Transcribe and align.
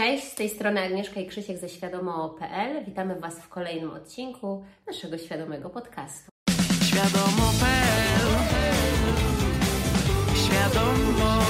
Cześć, 0.00 0.32
z 0.32 0.34
tej 0.34 0.48
strony 0.48 0.80
Agnieszka 0.80 1.20
i 1.20 1.26
Krzysiek 1.26 1.58
ze 1.58 1.68
świadomo.pl. 1.68 2.84
Witamy 2.84 3.20
Was 3.20 3.40
w 3.40 3.48
kolejnym 3.48 3.90
odcinku 3.90 4.64
naszego 4.86 5.18
świadomego 5.18 5.70
podcastu. 5.70 6.30
Świadomo.pl 6.84 8.26
Świadomo 10.36 11.42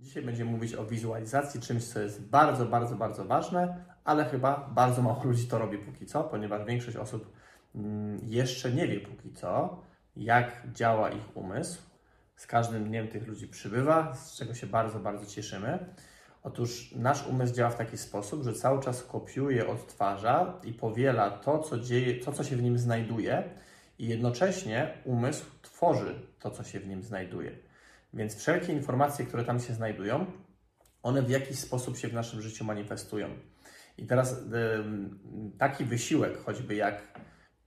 Dzisiaj 0.00 0.22
będziemy 0.22 0.50
mówić 0.50 0.74
o 0.74 0.86
wizualizacji, 0.86 1.60
czymś, 1.60 1.84
co 1.84 2.00
jest 2.00 2.28
bardzo, 2.28 2.66
bardzo, 2.66 2.96
bardzo 2.96 3.24
ważne, 3.24 3.84
ale 4.04 4.24
chyba 4.24 4.70
bardzo 4.74 5.02
mało 5.02 5.24
ludzi 5.24 5.46
to 5.46 5.58
robi 5.58 5.78
póki 5.78 6.06
co, 6.06 6.24
ponieważ 6.24 6.64
większość 6.64 6.96
osób 6.96 7.32
mm, 7.74 8.18
jeszcze 8.22 8.70
nie 8.70 8.88
wie 8.88 9.00
póki 9.00 9.32
co, 9.32 9.82
jak 10.16 10.62
działa 10.72 11.10
ich 11.10 11.36
umysł, 11.36 11.93
z 12.36 12.46
każdym 12.46 12.84
dniem 12.84 13.08
tych 13.08 13.26
ludzi 13.26 13.48
przybywa, 13.48 14.14
z 14.14 14.36
czego 14.36 14.54
się 14.54 14.66
bardzo, 14.66 14.98
bardzo 14.98 15.26
cieszymy. 15.26 15.94
Otóż 16.42 16.92
nasz 16.96 17.26
umysł 17.26 17.54
działa 17.54 17.70
w 17.70 17.76
taki 17.76 17.98
sposób, 17.98 18.44
że 18.44 18.52
cały 18.52 18.82
czas 18.82 19.02
kopiuje, 19.02 19.68
odtwarza 19.68 20.60
i 20.64 20.72
powiela 20.72 21.30
to, 21.30 21.58
co, 21.58 21.78
dzieje, 21.78 22.24
to, 22.24 22.32
co 22.32 22.44
się 22.44 22.56
w 22.56 22.62
nim 22.62 22.78
znajduje, 22.78 23.50
i 23.98 24.08
jednocześnie 24.08 24.98
umysł 25.04 25.44
tworzy 25.62 26.14
to, 26.38 26.50
co 26.50 26.64
się 26.64 26.80
w 26.80 26.88
nim 26.88 27.02
znajduje. 27.02 27.58
Więc 28.14 28.36
wszelkie 28.36 28.72
informacje, 28.72 29.26
które 29.26 29.44
tam 29.44 29.60
się 29.60 29.74
znajdują, 29.74 30.26
one 31.02 31.22
w 31.22 31.30
jakiś 31.30 31.58
sposób 31.58 31.96
się 31.96 32.08
w 32.08 32.14
naszym 32.14 32.42
życiu 32.42 32.64
manifestują. 32.64 33.28
I 33.98 34.06
teraz 34.06 34.36
taki 35.58 35.84
wysiłek, 35.84 36.38
choćby 36.44 36.74
jak 36.74 37.20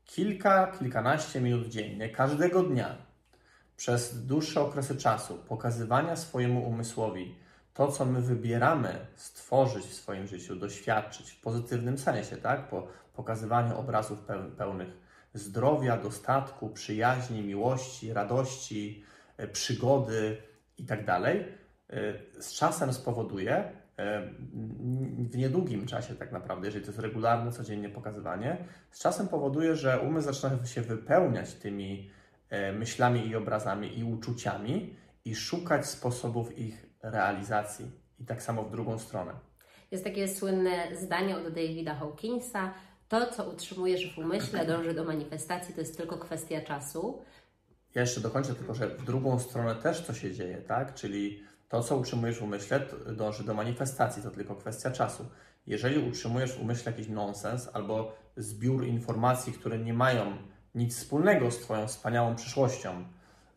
kilka, 0.06 0.72
kilkanaście 0.80 1.42
minut 1.42 1.68
dziennie, 1.68 2.10
każdego 2.10 2.64
dnia, 2.64 3.07
przez 3.78 4.26
dłuższe 4.26 4.62
okresy 4.62 4.96
czasu 4.96 5.38
pokazywania 5.48 6.16
swojemu 6.16 6.68
umysłowi 6.68 7.36
to, 7.74 7.92
co 7.92 8.06
my 8.06 8.22
wybieramy 8.22 9.06
stworzyć 9.16 9.86
w 9.86 9.94
swoim 9.94 10.28
życiu, 10.28 10.56
doświadczyć 10.56 11.32
w 11.32 11.42
pozytywnym 11.42 11.98
sensie, 11.98 12.38
tak? 12.38 12.70
Po 12.70 12.88
pokazywaniu 13.14 13.78
obrazów 13.78 14.20
pełnych 14.58 15.08
zdrowia, 15.34 15.98
dostatku, 15.98 16.70
przyjaźni, 16.70 17.42
miłości, 17.42 18.14
radości, 18.14 19.04
e, 19.38 19.48
przygody 19.48 20.38
itd., 20.78 21.06
tak 21.06 21.26
e, 21.26 22.42
z 22.42 22.54
czasem 22.54 22.94
spowoduje, 22.94 23.56
e, 23.98 24.22
w 25.30 25.38
niedługim 25.38 25.86
czasie 25.86 26.16
tak 26.16 26.32
naprawdę, 26.32 26.68
jeżeli 26.68 26.86
to 26.86 26.92
jest 26.92 27.00
regularne, 27.00 27.52
codziennie 27.52 27.90
pokazywanie, 27.90 28.58
z 28.92 29.00
czasem 29.00 29.28
powoduje, 29.28 29.76
że 29.76 30.00
umysł 30.00 30.34
zaczyna 30.34 30.66
się 30.66 30.82
wypełniać 30.82 31.54
tymi 31.54 32.10
myślami 32.74 33.28
i 33.28 33.36
obrazami 33.36 34.00
i 34.00 34.04
uczuciami 34.04 34.96
i 35.26 35.36
szukać 35.36 35.86
sposobów 35.86 36.60
ich 36.60 36.86
realizacji. 37.04 37.92
I 38.20 38.26
tak 38.26 38.44
samo 38.44 38.64
w 38.64 38.72
drugą 38.72 39.00
stronę. 39.00 39.34
Jest 39.92 40.04
takie 40.04 40.28
słynne 40.28 40.96
zdanie 40.96 41.38
od 41.38 41.48
Davida 41.54 41.96
Hawkinsa: 41.96 42.74
To, 43.08 43.32
co 43.32 43.50
utrzymujesz 43.50 44.16
w 44.16 44.18
umyśle, 44.18 44.66
dąży 44.76 44.94
do 44.94 45.04
manifestacji, 45.04 45.74
to 45.74 45.82
jest 45.82 45.98
tylko 45.98 46.18
kwestia 46.18 46.62
czasu. 46.62 47.22
Ja 47.96 48.02
jeszcze 48.02 48.22
dokończę 48.22 48.56
tylko, 48.56 48.74
że 48.74 48.88
w 48.88 49.06
drugą 49.06 49.40
stronę 49.40 49.76
też 49.76 50.02
co 50.02 50.14
się 50.14 50.34
dzieje, 50.34 50.58
tak? 50.58 50.94
Czyli 50.94 51.44
to, 51.70 51.84
co 51.84 51.98
utrzymujesz 51.98 52.40
w 52.40 52.44
umyśle, 52.44 52.86
dąży 53.16 53.44
do 53.44 53.54
manifestacji, 53.54 54.24
to 54.24 54.32
tylko 54.32 54.56
kwestia 54.56 54.92
czasu. 54.92 55.26
Jeżeli 55.68 56.10
utrzymujesz 56.10 56.54
w 56.54 56.62
umyśle 56.62 56.92
jakiś 56.92 57.08
nonsens 57.08 57.70
albo 57.74 58.16
zbiór 58.38 58.86
informacji, 58.86 59.54
które 59.54 59.80
nie 59.80 59.94
mają 59.94 60.38
nic 60.78 60.98
wspólnego 60.98 61.52
z 61.52 61.58
Twoją 61.58 61.88
wspaniałą 61.88 62.36
przyszłością 62.36 63.06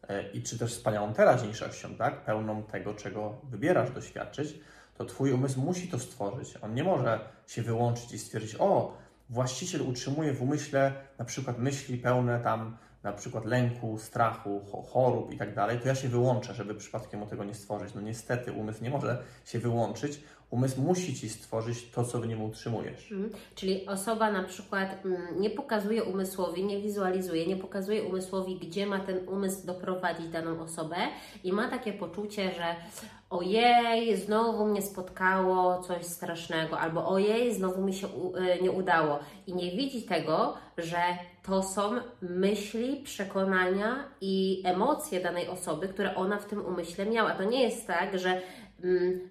e, 0.09 0.31
i 0.31 0.43
czy 0.43 0.59
też 0.59 0.75
wspaniałą 0.75 1.13
teraźniejszością, 1.13 1.95
tak? 1.95 2.25
pełną 2.25 2.63
tego, 2.63 2.95
czego 2.95 3.41
wybierasz 3.45 3.91
doświadczyć, 3.91 4.61
to 4.99 5.05
Twój 5.05 5.33
umysł 5.33 5.61
musi 5.61 5.89
to 5.89 5.99
stworzyć. 5.99 6.55
On 6.63 6.75
nie 6.75 6.85
może 6.85 7.21
się 7.47 7.63
wyłączyć 7.63 8.13
i 8.13 8.19
stwierdzić, 8.19 8.57
o, 8.59 8.97
właściciel 9.31 9.83
utrzymuje 9.83 10.33
w 10.33 10.43
umyśle 10.43 10.93
na 11.19 11.25
przykład 11.25 11.59
myśli 11.59 11.99
pełne 11.99 12.41
tam 12.41 12.77
na 13.03 13.13
przykład 13.13 13.45
lęku, 13.45 13.99
strachu, 13.99 14.61
chorób 14.93 15.33
i 15.33 15.37
tak 15.37 15.55
dalej, 15.55 15.81
to 15.81 15.89
ja 15.89 15.95
się 15.95 16.09
wyłączę, 16.09 16.55
żeby 16.55 16.75
przypadkiem 16.75 17.23
o 17.23 17.27
tego 17.27 17.45
nie 17.45 17.55
stworzyć. 17.55 17.95
No 17.95 18.01
niestety 18.01 18.53
umysł 18.53 18.85
nie 18.85 18.91
może 18.91 19.23
się 19.45 19.59
wyłączyć, 19.59 20.21
umysł 20.51 20.83
musi 20.83 21.15
ci 21.15 21.29
stworzyć 21.29 21.91
to, 21.91 22.05
co 22.05 22.21
w 22.21 22.27
nim 22.27 22.43
utrzymujesz. 22.43 23.13
Mhm. 23.13 23.33
Czyli 23.55 23.87
osoba 23.87 24.33
na 24.33 24.45
przykład 24.45 25.05
mm, 25.05 25.41
nie 25.41 25.51
pokazuje 25.51 26.05
umysłowi, 26.05 26.65
nie 26.65 26.81
wizualizuje, 26.81 27.47
nie 27.47 27.57
pokazuje 27.57 28.03
umysłowi, 28.03 28.57
gdzie 28.57 28.87
ma 28.87 29.01
ten 29.01 29.29
umysł 29.29 29.67
doprowadzić 29.67 30.29
daną 30.29 30.61
osobę 30.61 30.97
i 31.45 31.53
ma 31.53 31.69
takie 31.69 31.93
poczucie, 31.93 32.51
że 32.55 32.77
ojej, 33.31 34.17
znowu 34.17 34.67
mnie 34.67 34.83
spotkało 34.83 35.83
coś 35.83 36.05
strasznego, 36.07 36.79
albo 36.79 37.09
ojej, 37.09 37.55
znowu 37.55 37.83
mi 37.83 37.95
się 37.95 38.07
y, 38.07 38.63
nie 38.63 38.71
udało. 38.71 39.19
I 39.47 39.55
nie 39.55 39.71
widzi 39.71 40.03
tego, 40.03 40.55
że 40.79 41.03
to 41.43 41.63
są 41.63 41.91
myśli, 42.23 42.97
przekonania 43.05 44.05
i 44.21 44.63
emocje 44.65 45.21
danej 45.21 45.49
osoby, 45.49 45.89
które 45.89 46.15
ona 46.15 46.39
w 46.39 46.47
tym 46.47 46.67
umyśle 46.67 47.07
miała. 47.07 47.31
To 47.31 47.45
nie 47.45 47.63
jest 47.63 47.87
tak, 47.87 48.19
że 48.19 48.43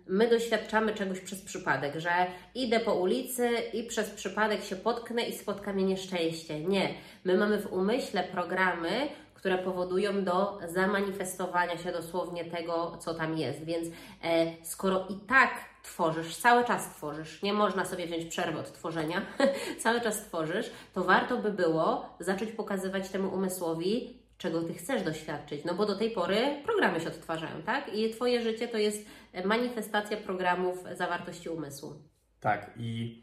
my 0.07 0.29
doświadczamy 0.29 0.93
czegoś 0.93 1.19
przez 1.19 1.41
przypadek, 1.41 1.99
że 1.99 2.11
idę 2.55 2.79
po 2.79 2.95
ulicy 2.95 3.49
i 3.73 3.83
przez 3.83 4.09
przypadek 4.09 4.63
się 4.63 4.75
potknę 4.75 5.23
i 5.23 5.37
spotka 5.37 5.73
mnie 5.73 5.83
nieszczęście. 5.83 6.63
Nie. 6.63 6.93
My 7.23 7.37
mamy 7.37 7.61
w 7.61 7.73
umyśle 7.73 8.23
programy, 8.23 8.89
które 9.33 9.57
powodują 9.57 10.23
do 10.23 10.59
zamanifestowania 10.67 11.77
się 11.77 11.91
dosłownie 11.91 12.45
tego, 12.45 12.97
co 12.99 13.13
tam 13.13 13.37
jest. 13.37 13.63
Więc 13.65 13.87
e, 14.23 14.65
skoro 14.65 15.07
i 15.09 15.15
tak 15.27 15.51
tworzysz, 15.83 16.35
cały 16.35 16.65
czas 16.65 16.89
tworzysz, 16.89 17.41
nie 17.41 17.53
można 17.53 17.85
sobie 17.85 18.07
wziąć 18.07 18.25
przerwy 18.25 18.59
od 18.59 18.73
tworzenia, 18.73 19.21
cały 19.83 20.01
czas 20.01 20.21
tworzysz, 20.21 20.71
to 20.93 21.03
warto 21.03 21.37
by 21.37 21.51
było 21.51 22.09
zacząć 22.19 22.51
pokazywać 22.51 23.09
temu 23.09 23.33
umysłowi, 23.33 24.19
czego 24.39 24.63
Ty 24.63 24.73
chcesz 24.73 25.03
doświadczyć. 25.03 25.65
No 25.65 25.73
bo 25.73 25.85
do 25.85 25.95
tej 25.95 26.11
pory 26.11 26.37
programy 26.65 26.99
się 26.99 27.07
odtwarzają, 27.07 27.61
tak? 27.61 27.93
I 27.93 28.09
Twoje 28.09 28.41
życie 28.41 28.67
to 28.67 28.77
jest 28.77 29.05
manifestacja 29.45 30.17
programów 30.17 30.83
zawartości 30.97 31.49
umysłu. 31.49 31.93
Tak, 32.39 32.71
i 32.77 33.21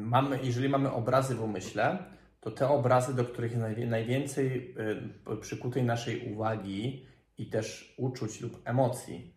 mamy, 0.00 0.38
jeżeli 0.42 0.68
mamy 0.68 0.92
obrazy 0.92 1.34
w 1.34 1.42
umyśle, 1.42 1.98
to 2.40 2.50
te 2.50 2.68
obrazy, 2.68 3.14
do 3.14 3.24
których 3.24 3.56
najwięcej 3.86 4.74
y, 5.32 5.36
przykutej 5.40 5.82
naszej 5.82 6.32
uwagi 6.32 7.06
i 7.38 7.46
też 7.46 7.94
uczuć 7.98 8.40
lub 8.40 8.60
emocji, 8.64 9.34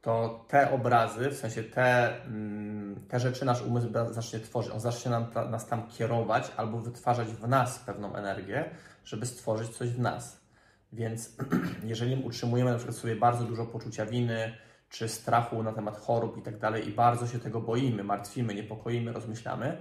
to 0.00 0.44
te 0.48 0.70
obrazy, 0.70 1.30
w 1.30 1.36
sensie 1.36 1.62
te, 1.62 2.16
mm, 2.24 3.06
te 3.08 3.20
rzeczy 3.20 3.44
nasz 3.44 3.62
umysł 3.62 3.88
zacznie 4.10 4.40
tworzyć. 4.40 4.72
On 4.72 4.80
zacznie 4.80 5.10
nam, 5.10 5.26
nas 5.50 5.66
tam 5.66 5.88
kierować 5.88 6.52
albo 6.56 6.78
wytwarzać 6.78 7.28
w 7.28 7.48
nas 7.48 7.78
pewną 7.78 8.14
energię, 8.14 8.70
żeby 9.04 9.26
stworzyć 9.26 9.76
coś 9.76 9.88
w 9.88 10.00
nas. 10.00 10.40
Więc 10.92 11.36
jeżeli 11.84 12.24
utrzymujemy 12.24 12.70
na 12.70 12.76
przykład 12.76 12.96
sobie 12.96 13.16
bardzo 13.16 13.44
dużo 13.44 13.66
poczucia 13.66 14.06
winy, 14.06 14.56
czy 14.88 15.08
strachu 15.08 15.62
na 15.62 15.72
temat 15.72 15.98
chorób 15.98 16.38
i 16.38 16.42
tak 16.42 16.58
dalej, 16.58 16.88
i 16.88 16.92
bardzo 16.92 17.26
się 17.26 17.38
tego 17.38 17.60
boimy, 17.60 18.04
martwimy, 18.04 18.54
niepokoimy, 18.54 19.12
rozmyślamy, 19.12 19.76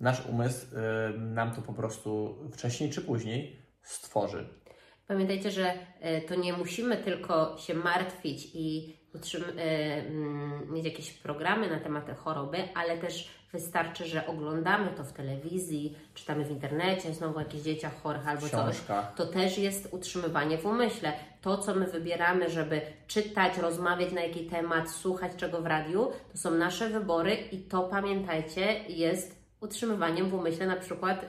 nasz 0.00 0.26
umysł 0.26 0.66
y, 0.66 1.18
nam 1.18 1.54
to 1.54 1.62
po 1.62 1.72
prostu 1.72 2.38
wcześniej 2.52 2.90
czy 2.90 3.00
później 3.00 3.62
stworzy. 3.82 4.48
Pamiętajcie, 5.06 5.50
że 5.50 5.74
y, 5.74 6.28
to 6.28 6.34
nie 6.34 6.52
musimy 6.52 6.96
tylko 6.96 7.56
się 7.58 7.74
martwić 7.74 8.50
i 8.54 8.96
utrzym- 9.14 9.58
y, 9.58 9.62
mm, 9.62 10.72
mieć 10.72 10.84
jakieś 10.84 11.12
programy 11.12 11.70
na 11.70 11.80
temat 11.80 12.18
choroby, 12.18 12.58
ale 12.74 12.98
też 12.98 13.28
wystarczy, 13.52 14.04
że 14.04 14.26
oglądamy 14.26 14.90
to 14.96 15.04
w 15.04 15.12
telewizji, 15.12 15.96
czytamy 16.14 16.44
w 16.44 16.50
internecie, 16.50 17.14
znowu 17.14 17.36
o 17.36 17.40
jakichś 17.40 17.64
dzieciach 17.64 18.02
chorych 18.02 18.28
albo 18.28 18.46
Książka. 18.46 19.02
coś. 19.02 19.16
To 19.16 19.26
też 19.26 19.58
jest 19.58 19.88
utrzymywanie 19.90 20.58
w 20.58 20.66
umyśle. 20.66 21.12
To, 21.42 21.58
co 21.58 21.74
my 21.74 21.86
wybieramy, 21.86 22.50
żeby 22.50 22.80
czytać, 23.06 23.58
rozmawiać 23.58 24.12
na 24.12 24.20
jaki 24.20 24.44
temat, 24.46 24.90
słuchać 24.90 25.32
czego 25.36 25.62
w 25.62 25.66
radiu, 25.66 26.10
to 26.32 26.38
są 26.38 26.50
nasze 26.50 26.88
wybory 26.88 27.34
i 27.34 27.58
to 27.58 27.82
pamiętajcie, 27.82 28.84
jest 28.88 29.42
utrzymywaniem 29.60 30.28
w 30.28 30.34
umyśle 30.34 30.66
na 30.66 30.76
przykład 30.76 31.22
y, 31.22 31.26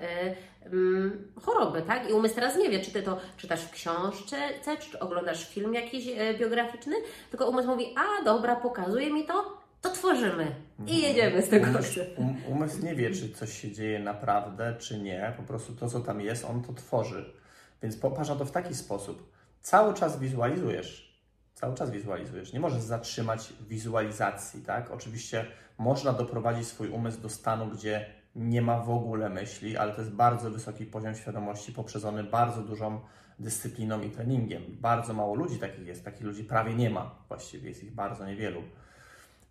y, 0.76 1.42
choroby, 1.42 1.82
tak? 1.82 2.10
I 2.10 2.14
umysł 2.14 2.36
teraz 2.36 2.58
nie 2.58 2.70
wie, 2.70 2.80
czy 2.80 2.92
Ty 2.92 3.04
to 3.04 3.18
czytasz 3.38 3.62
w 3.62 3.72
książce, 3.72 4.38
czy 4.80 5.00
oglądasz 5.00 5.50
film 5.50 5.74
jakiś 5.74 6.08
y, 6.08 6.38
biograficzny, 6.40 6.96
tylko 7.30 7.50
umysł 7.50 7.68
mówi, 7.68 7.96
a 7.98 8.24
dobra, 8.24 8.56
pokazuje 8.56 9.14
mi 9.14 9.26
to, 9.26 9.63
to 9.84 9.90
tworzymy 9.90 10.56
i 10.80 10.82
mhm. 10.82 11.00
jedziemy 11.00 11.42
z 11.42 11.50
tego. 11.50 11.70
Umysł, 11.70 12.00
um, 12.18 12.36
umysł 12.48 12.84
nie 12.84 12.96
wie, 12.96 13.12
czy 13.12 13.30
coś 13.30 13.62
się 13.62 13.72
dzieje 13.72 14.00
naprawdę, 14.00 14.76
czy 14.80 15.02
nie. 15.02 15.34
Po 15.38 15.44
prostu 15.44 15.76
to, 15.76 15.90
co 15.90 16.00
tam 16.00 16.22
jest, 16.22 16.46
on 16.46 16.64
to 16.64 16.74
tworzy. 16.74 17.34
Więc 17.82 17.98
popatrz 17.98 18.30
na 18.30 18.36
to 18.36 18.46
w 18.46 18.52
taki 18.52 18.76
sposób. 18.76 19.34
Cały 19.62 19.94
czas 19.94 20.20
wizualizujesz. 20.20 21.20
Cały 21.54 21.76
czas 21.76 21.92
wizualizujesz. 21.92 22.54
Nie 22.54 22.60
możesz 22.60 22.82
zatrzymać 22.82 23.54
wizualizacji, 23.70 24.62
tak? 24.62 24.92
Oczywiście 24.92 25.46
można 25.78 26.14
doprowadzić 26.14 26.68
swój 26.68 26.90
umysł 26.90 27.22
do 27.22 27.30
stanu, 27.30 27.68
gdzie 27.68 28.06
nie 28.36 28.62
ma 28.62 28.80
w 28.80 28.90
ogóle 28.90 29.30
myśli, 29.30 29.78
ale 29.78 29.92
to 29.94 30.02
jest 30.02 30.14
bardzo 30.14 30.52
wysoki 30.52 30.86
poziom 30.86 31.16
świadomości 31.16 31.72
poprzedzony 31.72 32.24
bardzo 32.24 32.62
dużą 32.62 33.02
dyscypliną 33.40 34.02
i 34.02 34.10
treningiem. 34.10 34.64
Bardzo 34.70 35.14
mało 35.14 35.36
ludzi 35.36 35.60
takich 35.60 35.88
jest, 35.88 36.06
takich 36.06 36.22
ludzi 36.22 36.44
prawie 36.44 36.76
nie 36.76 36.90
ma, 36.90 37.16
właściwie 37.28 37.70
jest 37.70 37.84
ich 37.84 37.96
bardzo 37.96 38.26
niewielu. 38.26 38.64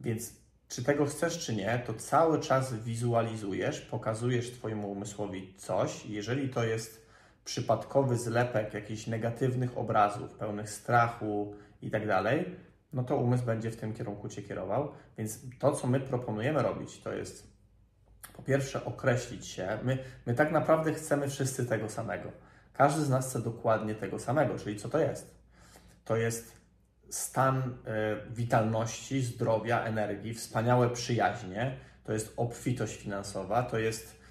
Więc 0.02 0.32
czy 0.68 0.84
tego 0.84 1.06
chcesz, 1.06 1.38
czy 1.38 1.54
nie, 1.54 1.82
to 1.86 1.94
cały 1.94 2.40
czas 2.40 2.74
wizualizujesz, 2.74 3.80
pokazujesz 3.80 4.50
Twojemu 4.50 4.92
umysłowi 4.92 5.54
coś. 5.56 6.06
Jeżeli 6.06 6.48
to 6.48 6.64
jest 6.64 7.06
przypadkowy 7.44 8.16
zlepek 8.16 8.74
jakichś 8.74 9.06
negatywnych 9.06 9.78
obrazów, 9.78 10.34
pełnych 10.34 10.70
strachu 10.70 11.54
i 11.82 11.90
tak 11.90 12.06
dalej, 12.06 12.56
no 12.92 13.04
to 13.04 13.16
umysł 13.16 13.44
będzie 13.44 13.70
w 13.70 13.76
tym 13.76 13.94
kierunku 13.94 14.28
Cię 14.28 14.42
kierował. 14.42 14.92
Więc 15.18 15.38
to, 15.58 15.72
co 15.72 15.86
my 15.86 16.00
proponujemy 16.00 16.62
robić, 16.62 17.00
to 17.00 17.12
jest 17.12 17.52
po 18.36 18.42
pierwsze 18.42 18.84
określić 18.84 19.46
się. 19.46 19.78
My, 19.82 19.98
my 20.26 20.34
tak 20.34 20.52
naprawdę 20.52 20.94
chcemy 20.94 21.28
wszyscy 21.28 21.66
tego 21.66 21.88
samego. 21.88 22.32
Każdy 22.72 23.02
z 23.02 23.10
nas 23.10 23.28
chce 23.28 23.40
dokładnie 23.40 23.94
tego 23.94 24.18
samego, 24.18 24.58
czyli 24.58 24.76
co 24.76 24.88
to 24.88 24.98
jest? 24.98 25.34
To 26.04 26.16
jest 26.16 26.61
stan 27.14 27.58
y, 27.58 28.34
witalności, 28.34 29.22
zdrowia, 29.22 29.84
energii, 29.84 30.34
wspaniałe 30.34 30.90
przyjaźnie, 30.90 31.76
to 32.04 32.12
jest 32.12 32.32
obfitość 32.36 32.96
finansowa, 32.96 33.62
to 33.62 33.78
jest 33.78 34.22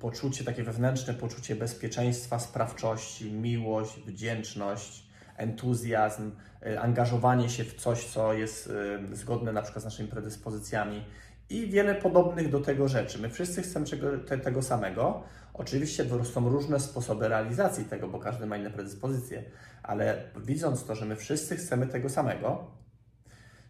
poczucie, 0.00 0.44
takie 0.44 0.62
wewnętrzne 0.62 1.14
poczucie 1.14 1.56
bezpieczeństwa, 1.56 2.38
sprawczości, 2.38 3.32
miłość, 3.32 4.00
wdzięczność, 4.06 5.06
entuzjazm, 5.36 6.32
y, 6.66 6.80
angażowanie 6.80 7.48
się 7.48 7.64
w 7.64 7.74
coś, 7.74 8.04
co 8.04 8.32
jest 8.32 8.66
y, 9.12 9.16
zgodne 9.16 9.52
na 9.52 9.62
przykład 9.62 9.82
z 9.82 9.84
naszymi 9.84 10.08
predyspozycjami 10.08 11.04
i 11.50 11.66
wiele 11.66 11.94
podobnych 11.94 12.50
do 12.50 12.60
tego 12.60 12.88
rzeczy. 12.88 13.18
My 13.18 13.30
wszyscy 13.30 13.62
chcemy 13.62 13.86
czego, 13.86 14.18
te, 14.18 14.38
tego 14.38 14.62
samego. 14.62 15.22
Oczywiście 15.54 16.04
są 16.24 16.48
różne 16.48 16.80
sposoby 16.80 17.28
realizacji 17.28 17.84
tego, 17.84 18.08
bo 18.08 18.18
każdy 18.18 18.46
ma 18.46 18.56
inne 18.56 18.70
predyspozycje, 18.70 19.44
ale 19.82 20.22
widząc 20.36 20.84
to, 20.84 20.94
że 20.94 21.04
my 21.04 21.16
wszyscy 21.16 21.56
chcemy 21.56 21.86
tego 21.86 22.08
samego, 22.08 22.70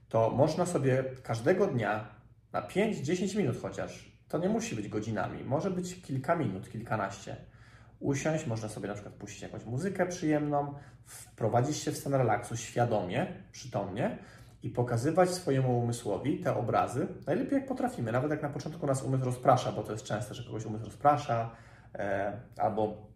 to 0.09 0.31
można 0.31 0.67
sobie 0.67 1.05
każdego 1.23 1.67
dnia 1.67 2.09
na 2.53 2.63
5-10 2.63 3.37
minut 3.37 3.57
chociaż, 3.63 4.17
to 4.29 4.39
nie 4.39 4.49
musi 4.49 4.77
być 4.77 4.89
godzinami, 4.89 5.45
może 5.45 5.71
być 5.71 6.03
kilka 6.03 6.37
minut, 6.37 6.71
kilkanaście. 6.71 7.37
Usiąść, 8.01 8.47
można 8.47 8.69
sobie 8.69 8.89
na 8.89 8.95
przykład 8.95 9.15
puścić 9.15 9.43
jakąś 9.43 9.65
muzykę 9.65 10.07
przyjemną, 10.07 10.75
wprowadzić 11.05 11.77
się 11.77 11.93
w 11.93 11.97
stan 11.97 12.15
relaksu 12.15 12.57
świadomie, 12.57 13.27
przytomnie 13.53 14.19
i 14.67 14.71
pokazywać 14.71 15.31
swojemu 15.31 15.79
umysłowi 15.79 16.39
te 16.39 16.57
obrazy, 16.57 17.07
najlepiej 17.27 17.55
jak 17.55 17.67
potrafimy, 17.67 18.13
nawet 18.13 18.31
jak 18.31 18.43
na 18.43 18.49
początku 18.49 18.87
nas 18.87 19.03
umysł 19.03 19.25
rozprasza, 19.25 19.73
bo 19.73 19.83
to 19.83 19.93
jest 19.93 20.05
częste, 20.05 20.35
że 20.35 20.45
kogoś 20.45 20.65
umysł 20.65 20.85
rozprasza, 20.85 21.51
e, 21.95 22.33
albo 22.59 23.07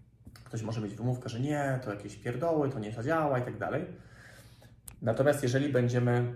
ktoś 0.45 0.63
może 0.63 0.81
mieć 0.81 0.95
wymówkę, 0.95 1.29
że 1.29 1.41
nie, 1.41 1.81
to 1.85 1.91
jakieś 1.91 2.17
pierdoły, 2.17 2.69
to 2.69 2.79
nie 2.79 2.93
zadziała 2.93 3.39
i 3.39 3.43
tak 3.43 3.59
dalej. 3.59 3.87
Natomiast 5.03 5.43
jeżeli 5.43 5.73
będziemy, 5.73 6.35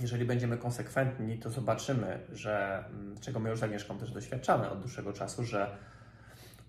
jeżeli 0.00 0.24
będziemy 0.24 0.56
konsekwentni, 0.56 1.38
to 1.38 1.50
zobaczymy, 1.50 2.18
że 2.32 2.84
mm, 2.90 3.20
czego 3.20 3.40
my 3.40 3.50
już 3.50 3.58
z 3.58 3.62
Agnieszką 3.62 3.98
też 3.98 4.12
doświadczamy 4.12 4.70
od 4.70 4.80
dłuższego 4.80 5.12
czasu, 5.12 5.44
że 5.44 5.76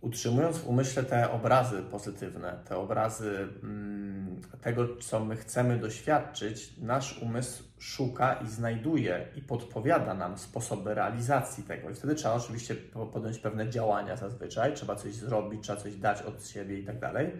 utrzymując 0.02 0.58
w 0.58 0.68
umyśle 0.68 1.04
te 1.04 1.32
obrazy 1.32 1.82
pozytywne, 1.82 2.60
te 2.70 2.78
obrazy 2.78 3.48
mm, 3.64 4.42
tego, 4.62 4.98
co 4.98 5.26
my 5.26 5.36
chcemy 5.36 5.78
doświadczyć, 5.78 6.78
nasz 6.78 7.22
umysł 7.22 7.64
szuka 7.80 8.34
i 8.34 8.48
znajduje 8.48 9.28
i 9.36 9.42
podpowiada 9.42 10.14
nam 10.14 10.38
sposoby 10.38 10.94
realizacji 10.94 11.64
tego. 11.64 11.90
I 11.90 11.96
wtedy 11.96 12.16
trzeba 12.16 12.34
oczywiście 12.34 12.76
podjąć 13.14 13.40
pewne 13.40 13.70
działania 13.70 14.16
zazwyczaj, 14.16 14.74
trzeba 14.74 14.96
coś 14.96 15.14
zrobić, 15.14 15.64
trzeba 15.64 15.82
coś 15.82 15.96
dać 15.96 16.22
od 16.22 16.48
siebie 16.48 16.80
i 16.80 16.86
tak 16.86 17.00
dalej. 17.00 17.32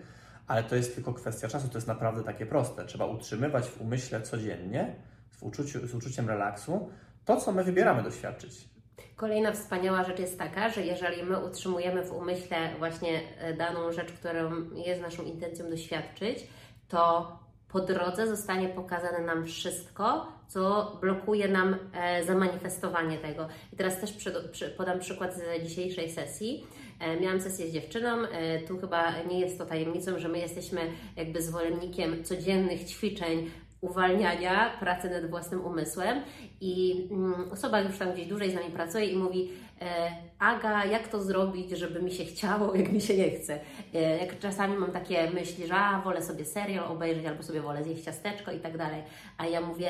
Ale 0.48 0.64
to 0.64 0.76
jest 0.76 0.96
tylko 0.96 1.14
kwestia 1.14 1.48
czasu, 1.48 1.70
to 1.70 1.78
jest 1.78 1.88
naprawdę 1.88 2.24
takie 2.24 2.46
proste. 2.46 2.86
Trzeba 2.86 3.06
utrzymywać 3.06 3.70
w 3.70 3.82
umyśle 3.82 4.22
codziennie, 4.22 4.96
uczuciu, 5.42 5.88
z 5.88 5.94
uczuciem 5.94 6.28
relaksu, 6.28 6.90
to, 7.26 7.38
co 7.38 7.52
my 7.52 7.64
wybieramy 7.64 8.04
doświadczyć. 8.04 8.70
Kolejna 9.16 9.52
wspaniała 9.52 10.04
rzecz 10.04 10.20
jest 10.20 10.40
taka, 10.40 10.70
że 10.70 10.82
jeżeli 10.82 11.24
my 11.24 11.46
utrzymujemy 11.46 12.06
w 12.06 12.12
umyśle 12.12 12.58
właśnie 12.80 13.22
e, 13.38 13.54
daną 13.54 13.92
rzecz, 13.92 14.12
którą 14.12 14.52
jest 14.76 15.02
naszą 15.02 15.24
intencją 15.24 15.70
doświadczyć, 15.70 16.48
to 16.88 17.32
po 17.72 17.80
drodze 17.80 18.28
zostanie 18.28 18.70
pokazane 18.70 19.20
nam 19.20 19.46
wszystko, 19.46 20.28
co 20.48 20.98
blokuje 21.02 21.48
nam 21.48 21.76
e, 21.94 22.24
zamanifestowanie 22.24 23.18
tego. 23.18 23.48
I 23.74 23.76
teraz 23.76 24.02
też 24.02 24.14
przy, 24.14 24.70
podam 24.78 25.00
przykład 25.00 25.36
z 25.36 25.64
dzisiejszej 25.64 26.12
sesji. 26.12 26.68
E, 27.00 27.20
miałam 27.20 27.42
sesję 27.42 27.68
z 27.68 27.74
dziewczyną. 27.74 28.22
E, 28.22 28.60
tu 28.60 28.78
chyba 28.78 29.14
nie 29.30 29.40
jest 29.40 29.58
to 29.58 29.66
tajemnicą, 29.66 30.20
że 30.20 30.28
my 30.28 30.40
jesteśmy 30.40 30.82
jakby 31.16 31.42
zwolennikiem 31.42 32.24
codziennych 32.24 32.84
ćwiczeń 32.84 33.52
uwalniania, 33.82 34.70
pracy 34.80 35.10
nad 35.10 35.30
własnym 35.30 35.66
umysłem 35.66 36.22
i 36.62 37.08
mm, 37.12 37.52
osoba 37.52 37.82
już 37.82 37.98
tam 37.98 38.14
gdzieś 38.14 38.28
dłużej 38.28 38.52
z 38.52 38.54
nami 38.54 38.70
pracuje 38.72 39.06
i 39.06 39.16
mówi 39.16 39.50
e, 39.82 40.12
Aga, 40.40 40.86
jak 40.86 41.08
to 41.08 41.24
zrobić, 41.24 41.70
żeby 41.70 42.02
mi 42.02 42.12
się 42.12 42.26
chciało, 42.26 42.74
jak 42.76 42.92
mi 42.92 43.02
się 43.02 43.18
nie 43.18 43.32
chce. 43.32 43.60
E, 43.94 44.18
jak 44.18 44.40
czasami 44.40 44.78
mam 44.78 44.92
takie 44.92 45.32
myśli, 45.32 45.68
że 45.68 45.76
a, 45.76 46.02
wolę 46.02 46.22
sobie 46.22 46.46
serial 46.46 46.86
obejrzeć 46.86 47.26
albo 47.26 47.44
sobie 47.44 47.62
wolę 47.62 47.84
zjeść 47.84 48.04
ciasteczko 48.04 48.52
i 48.52 48.60
tak 48.60 48.78
dalej, 48.78 49.04
a 49.38 49.46
ja 49.46 49.62
mówię, 49.62 49.90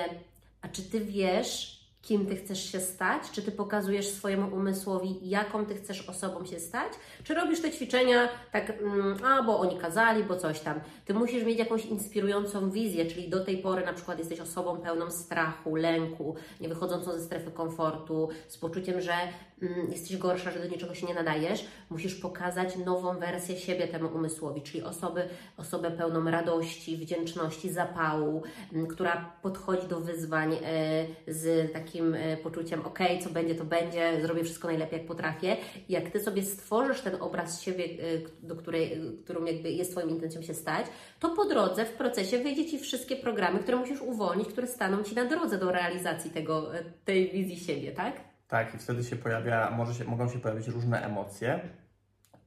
a 0.62 0.68
czy 0.68 0.82
Ty 0.82 1.00
wiesz, 1.00 1.81
kim 2.02 2.26
ty 2.26 2.36
chcesz 2.36 2.72
się 2.72 2.80
stać? 2.80 3.32
Czy 3.32 3.42
ty 3.42 3.52
pokazujesz 3.52 4.08
swojemu 4.08 4.56
umysłowi, 4.56 5.30
jaką 5.30 5.66
ty 5.66 5.76
chcesz 5.76 6.10
osobą 6.10 6.46
się 6.46 6.60
stać? 6.60 6.94
Czy 7.24 7.34
robisz 7.34 7.62
te 7.62 7.72
ćwiczenia 7.72 8.30
tak, 8.52 8.70
mm, 8.70 9.18
a 9.26 9.44
bo 9.44 9.60
oni 9.60 9.78
kazali, 9.78 10.24
bo 10.24 10.38
coś 10.38 10.60
tam. 10.60 10.80
Ty 11.06 11.14
musisz 11.14 11.44
mieć 11.44 11.60
jakąś 11.60 11.86
inspirującą 11.86 12.72
wizję, 12.72 13.06
czyli 13.06 13.30
do 13.30 13.46
tej 13.46 13.58
pory 13.58 13.86
na 13.86 13.94
przykład 13.94 14.20
jesteś 14.20 14.40
osobą 14.40 14.78
pełną 14.78 15.12
strachu, 15.12 15.76
lęku, 15.76 16.36
nie 16.62 16.70
wychodzącą 16.70 17.12
ze 17.12 17.22
strefy 17.22 17.52
komfortu, 17.52 18.30
z 18.48 18.58
poczuciem, 18.58 19.02
że 19.02 19.14
mm, 19.62 19.92
jesteś 19.92 20.18
gorsza, 20.18 20.52
że 20.52 20.60
do 20.60 20.68
niczego 20.68 20.96
się 20.96 21.08
nie 21.08 21.14
nadajesz. 21.14 21.66
Musisz 21.90 22.16
pokazać 22.16 22.78
nową 22.78 23.20
wersję 23.20 23.58
siebie 23.58 23.88
temu 23.88 24.10
umysłowi, 24.16 24.62
czyli 24.62 24.84
osoby, 24.84 25.30
osobę 25.58 25.92
pełną 25.92 26.32
radości, 26.32 26.98
wdzięczności, 26.98 27.70
zapału, 27.70 28.44
mm, 28.74 28.88
która 28.88 29.32
podchodzi 29.42 29.88
do 29.88 30.00
wyzwań 30.00 30.54
y, 30.54 31.34
z 31.34 31.74
takim 31.74 31.91
takim 31.92 32.16
e, 32.16 32.38
poczuciem, 32.38 32.86
ok, 32.86 33.00
co 33.24 33.30
będzie, 33.30 33.56
to 33.56 33.66
będzie, 33.66 34.22
zrobię 34.22 34.44
wszystko 34.44 34.68
najlepiej, 34.68 35.00
jak 35.00 35.08
potrafię. 35.08 35.58
Jak 35.90 36.10
Ty 36.10 36.20
sobie 36.20 36.44
stworzysz 36.44 37.02
ten 37.02 37.22
obraz 37.22 37.62
siebie, 37.62 37.86
e, 37.86 38.48
do 38.48 38.56
której, 38.56 38.94
e, 38.94 38.98
którą 39.24 39.46
jakby 39.46 39.72
jest 39.72 39.92
Twoją 39.92 40.08
intencją 40.08 40.42
się 40.42 40.54
stać, 40.54 40.86
to 41.20 41.30
po 41.30 41.46
drodze, 41.46 41.86
w 41.86 41.94
procesie 41.94 42.38
wyjdzie 42.38 42.66
Ci 42.66 42.80
wszystkie 42.80 43.16
programy, 43.16 43.60
które 43.60 43.78
musisz 43.78 44.02
uwolnić, 44.02 44.48
które 44.48 44.68
staną 44.68 45.04
Ci 45.04 45.16
na 45.16 45.26
drodze 45.26 45.58
do 45.58 45.72
realizacji 45.72 46.32
tego, 46.32 46.72
tej 47.06 47.32
wizji 47.32 47.60
siebie, 47.60 47.92
tak? 47.92 48.22
Tak, 48.48 48.76
i 48.76 48.78
wtedy 48.78 49.04
się 49.04 49.16
pojawia, 49.16 49.72
może 49.72 49.94
się, 49.94 50.04
mogą 50.04 50.30
się 50.30 50.40
pojawić 50.40 50.68
różne 50.68 51.06
emocje 51.06 51.60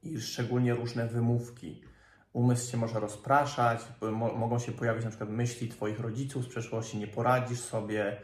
i 0.03 0.21
szczególnie 0.21 0.73
różne 0.73 1.07
wymówki. 1.07 1.81
Umysł 2.33 2.71
się 2.71 2.77
może 2.77 2.99
rozpraszać, 2.99 3.79
mogą 4.37 4.59
się 4.59 4.71
pojawić 4.71 5.03
na 5.03 5.09
przykład 5.09 5.29
myśli 5.29 5.67
Twoich 5.67 5.99
rodziców 5.99 6.43
z 6.43 6.47
przeszłości, 6.47 6.97
nie 6.97 7.07
poradzisz 7.07 7.59
sobie, 7.59 8.17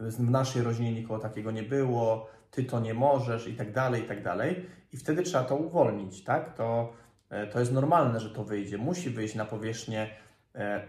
w 0.00 0.30
naszej 0.30 0.62
rodzinie 0.62 0.92
nikogo 0.92 1.20
takiego 1.20 1.50
nie 1.50 1.62
było, 1.62 2.26
ty 2.50 2.64
to 2.64 2.80
nie 2.80 2.94
możesz 2.94 3.48
i 3.48 3.54
tak 3.54 3.72
dalej, 3.72 4.02
i 4.02 4.06
tak 4.08 4.22
dalej. 4.22 4.66
I 4.92 4.96
wtedy 4.96 5.22
trzeba 5.22 5.44
to 5.44 5.56
uwolnić, 5.56 6.24
tak? 6.24 6.54
To, 6.54 6.92
e, 7.30 7.46
to 7.46 7.60
jest 7.60 7.72
normalne, 7.72 8.20
że 8.20 8.30
to 8.30 8.44
wyjdzie. 8.44 8.78
Musi 8.78 9.10
wyjść 9.10 9.34
na 9.34 9.44
powierzchnię. 9.44 10.10
E, 10.54 10.84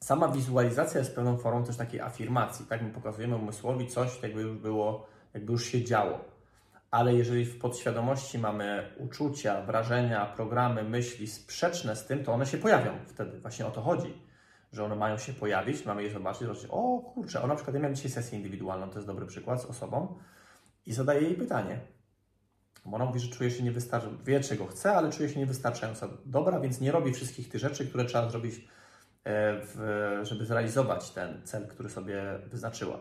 sama 0.00 0.28
wizualizacja 0.28 1.00
jest 1.00 1.14
pewną 1.14 1.36
formą 1.36 1.64
też 1.64 1.76
takiej 1.76 2.00
afirmacji, 2.00 2.66
tak? 2.66 2.82
My 2.82 2.90
pokazujemy 2.90 3.36
umysłowi 3.36 3.86
coś, 3.86 4.22
jakby 4.22 4.40
już 4.40 4.56
było, 4.56 5.06
jakby 5.34 5.52
już 5.52 5.64
się 5.64 5.84
działo. 5.84 6.24
Ale 6.90 7.14
jeżeli 7.14 7.44
w 7.44 7.58
podświadomości 7.58 8.38
mamy 8.38 8.90
uczucia, 8.98 9.62
wrażenia, 9.62 10.26
programy, 10.26 10.82
myśli 10.82 11.26
sprzeczne 11.26 11.96
z 11.96 12.06
tym, 12.06 12.24
to 12.24 12.32
one 12.32 12.46
się 12.46 12.58
pojawią 12.58 12.90
wtedy. 13.06 13.40
Właśnie 13.40 13.66
o 13.66 13.70
to 13.70 13.80
chodzi 13.80 14.29
że 14.72 14.84
one 14.84 14.96
mają 14.96 15.18
się 15.18 15.32
pojawić, 15.32 15.86
mamy 15.86 16.02
je 16.02 16.10
zobaczyć, 16.10 16.42
zobaczyć, 16.42 16.66
o 16.70 16.98
kurczę, 16.98 17.38
ona 17.38 17.48
na 17.48 17.54
przykład, 17.54 17.74
ja 17.74 17.80
miałem 17.80 17.96
dzisiaj 17.96 18.10
sesję 18.10 18.38
indywidualną, 18.38 18.90
to 18.90 18.94
jest 18.94 19.06
dobry 19.06 19.26
przykład 19.26 19.62
z 19.62 19.64
osobą 19.64 20.18
i 20.86 20.92
zadaję 20.92 21.20
jej 21.20 21.34
pytanie. 21.34 21.80
Bo 22.84 22.96
ona 22.96 23.04
mówi, 23.04 23.20
że 23.20 23.28
czuje 23.28 23.50
się 23.50 23.62
niewystarczająco, 23.62 24.24
wie 24.24 24.40
czego 24.40 24.66
chce, 24.66 24.96
ale 24.96 25.12
czuje 25.12 25.28
się 25.28 25.40
niewystarczająco 25.40 26.08
dobra, 26.26 26.60
więc 26.60 26.80
nie 26.80 26.92
robi 26.92 27.12
wszystkich 27.12 27.48
tych 27.48 27.60
rzeczy, 27.60 27.86
które 27.86 28.04
trzeba 28.04 28.30
zrobić, 28.30 28.54
e, 28.54 28.60
w, 29.64 30.20
żeby 30.22 30.46
zrealizować 30.46 31.10
ten 31.10 31.42
cel, 31.44 31.68
który 31.68 31.90
sobie 31.90 32.22
wyznaczyła. 32.46 32.98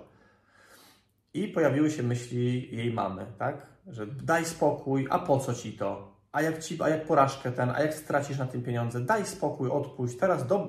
I 1.34 1.48
pojawiły 1.48 1.92
się 1.92 2.04
myśli 2.04 2.76
jej 2.78 2.94
mamy, 2.94 3.26
tak? 3.38 3.66
Że 3.88 4.08
daj 4.08 4.46
spokój, 4.46 5.08
a 5.10 5.20
po 5.20 5.40
co 5.40 5.54
ci 5.54 5.74
to? 5.74 6.19
A 6.32 6.42
jak, 6.42 6.64
ci, 6.64 6.78
a 6.82 6.90
jak 6.90 7.06
porażkę 7.06 7.52
ten, 7.52 7.70
a 7.70 7.82
jak 7.82 7.94
stracisz 7.94 8.38
na 8.38 8.46
tym 8.46 8.64
pieniądze, 8.64 9.02
daj 9.02 9.26
spokój, 9.26 9.70
odpuść, 9.70 10.18
teraz 10.18 10.48
do, 10.48 10.68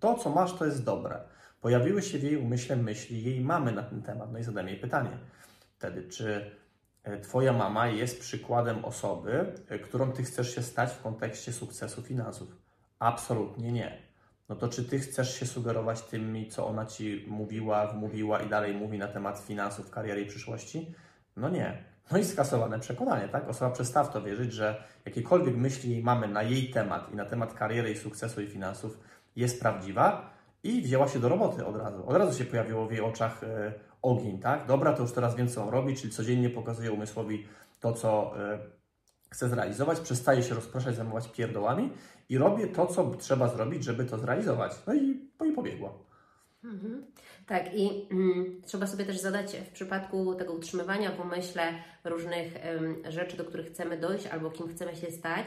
to, 0.00 0.14
co 0.14 0.30
masz, 0.30 0.54
to 0.54 0.64
jest 0.64 0.84
dobre. 0.84 1.20
Pojawiły 1.60 2.02
się 2.02 2.18
w 2.18 2.22
jej 2.22 2.36
umyśle 2.36 2.76
myśli 2.76 3.24
jej 3.24 3.40
mamy 3.40 3.72
na 3.72 3.82
ten 3.82 4.02
temat. 4.02 4.32
No 4.32 4.38
i 4.38 4.42
zadam 4.42 4.68
jej 4.68 4.76
pytanie 4.76 5.18
wtedy, 5.82 6.08
czy 6.08 6.50
e, 7.02 7.20
Twoja 7.20 7.52
mama 7.52 7.88
jest 7.88 8.20
przykładem 8.20 8.84
osoby, 8.84 9.54
e, 9.68 9.78
którą 9.78 10.12
Ty 10.12 10.22
chcesz 10.22 10.54
się 10.54 10.62
stać 10.62 10.90
w 10.90 11.02
kontekście 11.02 11.52
sukcesu 11.52 12.02
finansów? 12.02 12.56
Absolutnie 12.98 13.72
nie. 13.72 14.02
no 14.48 14.56
to 14.56 14.68
czy 14.68 14.84
ty 14.84 14.98
chcesz 14.98 15.40
się 15.40 15.46
sugerować 15.46 16.02
tymi, 16.02 16.48
co 16.48 16.66
ona 16.66 16.86
ci 16.86 17.24
mówiła, 17.28 17.86
wmówiła 17.86 18.42
i 18.42 18.48
dalej 18.48 18.74
mówi 18.74 18.98
na 18.98 19.08
temat 19.08 19.38
finansów, 19.38 19.90
kariery 19.90 20.20
i 20.20 20.26
przyszłości? 20.26 20.94
No 21.36 21.48
nie. 21.48 21.84
No 22.10 22.18
i 22.18 22.24
skasowane 22.24 22.78
przekonanie, 22.78 23.28
tak? 23.28 23.48
Osoba 23.48 23.70
przestała 23.70 24.06
w 24.06 24.12
to 24.12 24.22
wierzyć, 24.22 24.52
że 24.52 24.84
jakiekolwiek 25.04 25.56
myśli 25.56 26.02
mamy 26.02 26.28
na 26.28 26.42
jej 26.42 26.70
temat 26.70 27.12
i 27.12 27.16
na 27.16 27.24
temat 27.24 27.54
kariery 27.54 27.90
i 27.90 27.98
sukcesu 27.98 28.40
i 28.40 28.46
finansów 28.46 28.98
jest 29.36 29.60
prawdziwa 29.60 30.30
i 30.62 30.82
wzięła 30.82 31.08
się 31.08 31.18
do 31.18 31.28
roboty 31.28 31.66
od 31.66 31.76
razu. 31.76 32.06
Od 32.06 32.16
razu 32.16 32.38
się 32.38 32.44
pojawiło 32.44 32.86
w 32.86 32.92
jej 32.92 33.00
oczach 33.00 33.44
e, 33.44 33.72
ogień, 34.02 34.38
tak? 34.38 34.66
Dobra, 34.66 34.92
to 34.92 35.02
już 35.02 35.12
teraz 35.12 35.34
co 35.54 35.62
on 35.62 35.68
robi, 35.68 35.96
czyli 35.96 36.12
codziennie 36.12 36.50
pokazuje 36.50 36.92
umysłowi 36.92 37.46
to, 37.80 37.92
co 37.92 38.32
e, 38.52 38.58
chce 39.30 39.48
zrealizować, 39.48 40.00
przestaje 40.00 40.42
się 40.42 40.54
rozpraszać, 40.54 40.96
zajmować 40.96 41.28
pierdołami 41.28 41.92
i 42.28 42.38
robię 42.38 42.66
to, 42.66 42.86
co 42.86 43.10
trzeba 43.10 43.48
zrobić, 43.48 43.84
żeby 43.84 44.04
to 44.04 44.18
zrealizować. 44.18 44.72
No 44.86 44.94
i, 44.94 45.30
no 45.40 45.46
i 45.46 45.52
pobiegła. 45.52 45.92
Mhm. 46.64 47.06
Tak, 47.46 47.74
i 47.74 48.08
mm, 48.10 48.62
trzeba 48.66 48.86
sobie 48.86 49.04
też 49.04 49.18
zadać 49.18 49.56
w 49.56 49.72
przypadku 49.72 50.34
tego 50.34 50.52
utrzymywania 50.52 51.12
w 51.12 51.20
umyśle 51.20 51.62
różnych 52.04 52.66
ym, 52.66 53.02
rzeczy, 53.08 53.36
do 53.36 53.44
których 53.44 53.66
chcemy 53.66 53.98
dojść 53.98 54.26
albo 54.26 54.50
kim 54.50 54.68
chcemy 54.68 54.96
się 54.96 55.10
stać, 55.10 55.46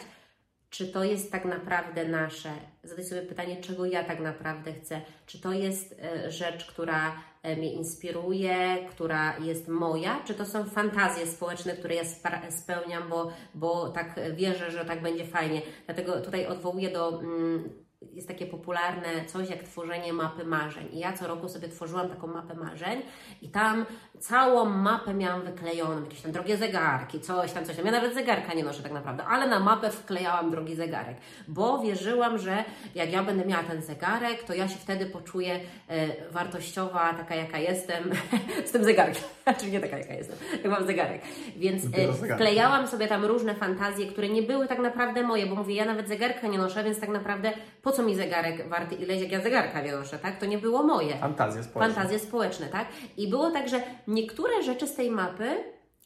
czy 0.69 0.88
to 0.88 1.03
jest 1.03 1.31
tak 1.31 1.45
naprawdę 1.45 2.07
nasze. 2.07 2.51
Zadać 2.84 3.07
sobie 3.07 3.22
pytanie, 3.22 3.62
czego 3.62 3.86
ja 3.86 4.03
tak 4.03 4.19
naprawdę 4.19 4.74
chcę. 4.74 5.01
Czy 5.25 5.41
to 5.41 5.51
jest 5.51 6.00
y, 6.25 6.31
rzecz, 6.31 6.65
która 6.65 7.15
y, 7.45 7.55
mnie 7.55 7.74
inspiruje, 7.74 8.77
która 8.89 9.38
jest 9.38 9.67
moja, 9.67 10.24
czy 10.25 10.34
to 10.34 10.45
są 10.45 10.65
fantazje 10.65 11.27
społeczne, 11.27 11.74
które 11.74 11.95
ja 11.95 12.03
spełniam, 12.50 13.10
bo, 13.10 13.31
bo 13.53 13.89
tak 13.89 14.19
wierzę, 14.36 14.72
że 14.72 14.86
tak 14.86 15.01
będzie 15.01 15.25
fajnie. 15.25 15.62
Dlatego 15.86 16.22
tutaj 16.22 16.45
odwołuję 16.45 16.89
do. 16.89 17.19
Mm, 17.19 17.85
jest 18.13 18.27
takie 18.27 18.45
popularne 18.45 19.25
coś 19.25 19.50
jak 19.50 19.63
tworzenie 19.63 20.13
mapy 20.13 20.45
marzeń. 20.45 20.88
I 20.91 21.00
ja 21.00 21.13
co 21.13 21.27
roku 21.27 21.50
sobie 21.50 21.69
tworzyłam 21.69 22.09
taką 22.09 22.27
mapę 22.27 22.55
marzeń 22.55 23.01
i 23.41 23.50
tam 23.50 23.85
całą 24.19 24.65
mapę 24.65 25.13
miałam 25.13 25.41
wyklejoną, 25.41 26.03
jakieś 26.03 26.21
tam 26.21 26.31
drogie 26.31 26.57
zegarki, 26.57 27.19
coś 27.19 27.51
tam, 27.51 27.65
coś 27.65 27.75
tam. 27.75 27.85
Ja 27.85 27.91
nawet 27.91 28.13
zegarka 28.13 28.53
nie 28.53 28.63
noszę 28.63 28.83
tak 28.83 28.91
naprawdę, 28.91 29.24
ale 29.24 29.47
na 29.47 29.59
mapę 29.59 29.91
wklejałam 29.91 30.51
drogi 30.51 30.75
zegarek, 30.75 31.17
bo 31.47 31.79
wierzyłam, 31.79 32.38
że 32.38 32.63
jak 32.95 33.12
ja 33.12 33.24
będę 33.24 33.45
miała 33.45 33.63
ten 33.63 33.81
zegarek, 33.81 34.43
to 34.43 34.53
ja 34.53 34.67
się 34.67 34.75
wtedy 34.75 35.05
poczuję 35.05 35.59
e, 35.88 36.31
wartościowa, 36.31 37.13
taka 37.13 37.35
jaka 37.35 37.57
jestem, 37.59 38.03
z 38.67 38.71
tym 38.71 38.83
zegarkiem. 38.83 39.24
Czyli 39.59 39.71
nie 39.71 39.79
taka 39.79 39.97
jaka 39.97 40.13
jestem, 40.13 40.38
jak 40.63 40.71
mam 40.71 40.85
zegarek. 40.85 41.21
Więc 41.57 41.85
e, 41.85 42.13
wklejałam 42.13 42.88
sobie 42.88 43.07
tam 43.07 43.25
różne 43.25 43.55
fantazje, 43.55 44.05
które 44.05 44.29
nie 44.29 44.41
były 44.41 44.67
tak 44.67 44.79
naprawdę 44.79 45.24
moje, 45.24 45.45
bo 45.45 45.55
mówię, 45.55 45.75
ja 45.75 45.85
nawet 45.85 46.07
zegarka 46.07 46.47
nie 46.47 46.57
noszę, 46.57 46.83
więc 46.83 47.00
tak 47.00 47.09
naprawdę 47.09 47.53
po 47.81 47.91
co 47.95 48.03
mi 48.03 48.15
zegarek 48.15 48.69
warty 48.69 48.95
ileś, 48.95 49.21
jak 49.21 49.31
ja 49.31 49.41
zegarka 49.41 49.81
nie 49.81 49.91
noszę, 49.91 50.19
tak? 50.19 50.39
To 50.39 50.45
nie 50.45 50.57
było 50.57 50.83
moje. 50.83 51.17
Fantazje 51.17 51.63
społeczne. 51.63 51.93
Fantazje 51.93 52.19
społeczne, 52.19 52.67
tak? 52.67 52.87
I 53.17 53.27
było 53.27 53.51
tak, 53.51 53.69
że 53.69 53.81
niektóre 54.07 54.63
rzeczy 54.63 54.87
z 54.87 54.95
tej 54.95 55.11
mapy 55.11 55.63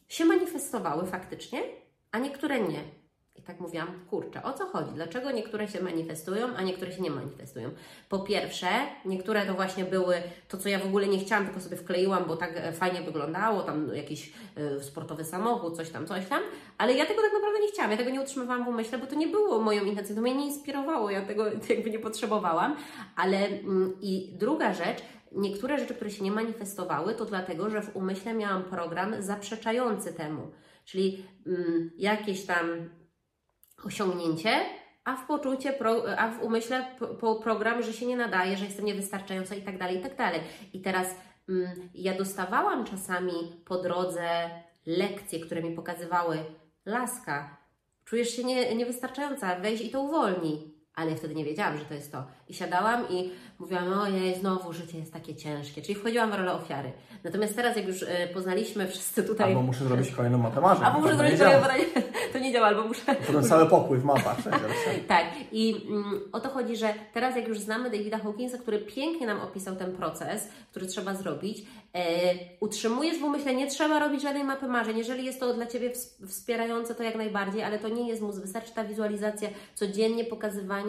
się 0.08 0.24
manifestowały 0.24 1.06
faktycznie, 1.06 1.62
a 2.12 2.18
niektóre 2.18 2.60
nie. 2.60 2.80
Tak 3.50 3.60
mówiłam, 3.60 3.88
kurczę, 4.10 4.42
o 4.42 4.52
co 4.52 4.66
chodzi? 4.66 4.90
Dlaczego 4.94 5.30
niektóre 5.30 5.68
się 5.68 5.82
manifestują, 5.82 6.46
a 6.56 6.62
niektóre 6.62 6.92
się 6.92 7.02
nie 7.02 7.10
manifestują? 7.10 7.70
Po 8.08 8.18
pierwsze, 8.18 8.66
niektóre 9.04 9.46
to 9.46 9.54
właśnie 9.54 9.84
były 9.84 10.14
to, 10.48 10.56
co 10.58 10.68
ja 10.68 10.78
w 10.78 10.86
ogóle 10.86 11.08
nie 11.08 11.18
chciałam, 11.18 11.44
tylko 11.44 11.60
sobie 11.60 11.76
wkleiłam, 11.76 12.24
bo 12.24 12.36
tak 12.36 12.52
e, 12.56 12.72
fajnie 12.72 13.02
wyglądało, 13.02 13.62
tam 13.62 13.94
jakiś 13.94 14.32
y, 14.78 14.82
sportowy 14.82 15.24
samochód, 15.24 15.76
coś 15.76 15.90
tam, 15.90 16.06
coś 16.06 16.26
tam, 16.26 16.42
ale 16.78 16.94
ja 16.94 17.06
tego 17.06 17.22
tak 17.22 17.32
naprawdę 17.32 17.60
nie 17.60 17.68
chciałam, 17.68 17.90
ja 17.90 17.96
tego 17.96 18.10
nie 18.10 18.20
utrzymywałam 18.20 18.64
w 18.64 18.68
umyśle, 18.68 18.98
bo 18.98 19.06
to 19.06 19.14
nie 19.14 19.28
było 19.28 19.60
moją 19.60 19.84
intencją, 19.84 20.16
to 20.16 20.22
mnie 20.22 20.34
nie 20.34 20.46
inspirowało, 20.46 21.10
ja 21.10 21.22
tego 21.22 21.44
jakby 21.74 21.90
nie 21.90 21.98
potrzebowałam, 21.98 22.76
ale 23.16 23.46
mm, 23.46 23.96
i 24.00 24.34
druga 24.38 24.74
rzecz, 24.74 24.98
niektóre 25.32 25.78
rzeczy, 25.78 25.94
które 25.94 26.10
się 26.10 26.24
nie 26.24 26.32
manifestowały, 26.32 27.14
to 27.14 27.24
dlatego, 27.24 27.70
że 27.70 27.82
w 27.82 27.96
umyśle 27.96 28.34
miałam 28.34 28.62
program 28.62 29.22
zaprzeczający 29.22 30.12
temu. 30.12 30.50
Czyli 30.84 31.24
mm, 31.46 31.90
jakieś 31.98 32.46
tam 32.46 32.66
osiągnięcie, 33.84 34.60
a 35.04 35.16
w 35.16 35.26
poczucie, 35.26 35.74
a 36.18 36.30
w 36.30 36.42
umyśle 36.42 36.86
po, 37.20 37.36
program, 37.36 37.82
że 37.82 37.92
się 37.92 38.06
nie 38.06 38.16
nadaje, 38.16 38.56
że 38.56 38.64
jestem 38.64 38.84
niewystarczająca 38.84 39.54
i 39.54 39.62
tak 39.62 39.78
dalej, 39.78 39.98
i 39.98 40.02
tak 40.02 40.16
dalej. 40.16 40.40
I 40.72 40.80
teraz 40.80 41.14
mm, 41.48 41.88
ja 41.94 42.14
dostawałam 42.14 42.84
czasami 42.84 43.32
po 43.64 43.76
drodze 43.76 44.50
lekcje, 44.86 45.40
które 45.40 45.62
mi 45.62 45.76
pokazywały, 45.76 46.38
laska, 46.86 47.56
czujesz 48.04 48.36
się 48.36 48.44
nie, 48.44 48.74
niewystarczająca, 48.74 49.60
weź 49.60 49.80
i 49.80 49.90
to 49.90 50.00
uwolnij 50.00 50.79
ale 51.00 51.10
ja 51.10 51.16
wtedy 51.16 51.34
nie 51.34 51.44
wiedziałam, 51.44 51.78
że 51.78 51.84
to 51.84 51.94
jest 51.94 52.12
to. 52.12 52.24
I 52.48 52.54
siadałam 52.54 53.08
i 53.10 53.30
mówiłam, 53.58 53.92
ojej, 53.92 54.40
znowu 54.40 54.72
życie 54.72 54.98
jest 54.98 55.12
takie 55.12 55.34
ciężkie, 55.34 55.82
czyli 55.82 55.94
wchodziłam 55.94 56.30
w 56.30 56.34
rolę 56.34 56.52
ofiary. 56.52 56.92
Natomiast 57.24 57.56
teraz, 57.56 57.76
jak 57.76 57.86
już 57.86 58.02
e, 58.02 58.28
poznaliśmy 58.34 58.86
wszyscy 58.88 59.22
tutaj... 59.22 59.48
Albo 59.48 59.62
muszę 59.62 59.84
zrobić 59.84 60.10
kolejną 60.10 60.38
mapę 60.38 60.60
marzeń. 60.60 60.84
Albo 60.84 61.00
muszę 61.00 61.16
zrobić 61.16 61.38
kolejną 61.38 61.66
To 62.32 62.38
nie 62.38 62.52
działa, 62.52 62.66
albo 62.66 62.84
muszę... 62.84 63.16
Potem 63.26 63.42
cały 63.42 63.66
pokój 63.66 63.98
w 63.98 64.04
mapach. 64.04 64.36
tak. 65.08 65.26
I 65.52 65.86
mm, 65.88 66.20
o 66.32 66.40
to 66.40 66.48
chodzi, 66.48 66.76
że 66.76 66.94
teraz, 67.12 67.36
jak 67.36 67.48
już 67.48 67.58
znamy 67.58 67.90
Davida 67.90 68.18
Hawkinsa, 68.18 68.58
który 68.58 68.78
pięknie 68.78 69.26
nam 69.26 69.40
opisał 69.40 69.76
ten 69.76 69.92
proces, 69.92 70.48
który 70.70 70.86
trzeba 70.86 71.14
zrobić, 71.14 71.64
e, 71.94 72.02
utrzymujesz 72.60 73.18
w 73.18 73.24
umyśle, 73.24 73.54
nie 73.54 73.66
trzeba 73.66 73.98
robić 73.98 74.22
żadnej 74.22 74.44
mapy 74.44 74.68
marzeń. 74.68 74.98
Jeżeli 74.98 75.24
jest 75.24 75.40
to 75.40 75.54
dla 75.54 75.66
Ciebie 75.66 75.92
wspierające, 76.28 76.94
to 76.94 77.02
jak 77.02 77.16
najbardziej, 77.16 77.62
ale 77.62 77.78
to 77.78 77.88
nie 77.88 78.08
jest 78.08 78.22
mus. 78.22 78.38
Wystarczy 78.38 78.74
ta 78.74 78.84
wizualizacja 78.84 79.48
codziennie 79.74 80.24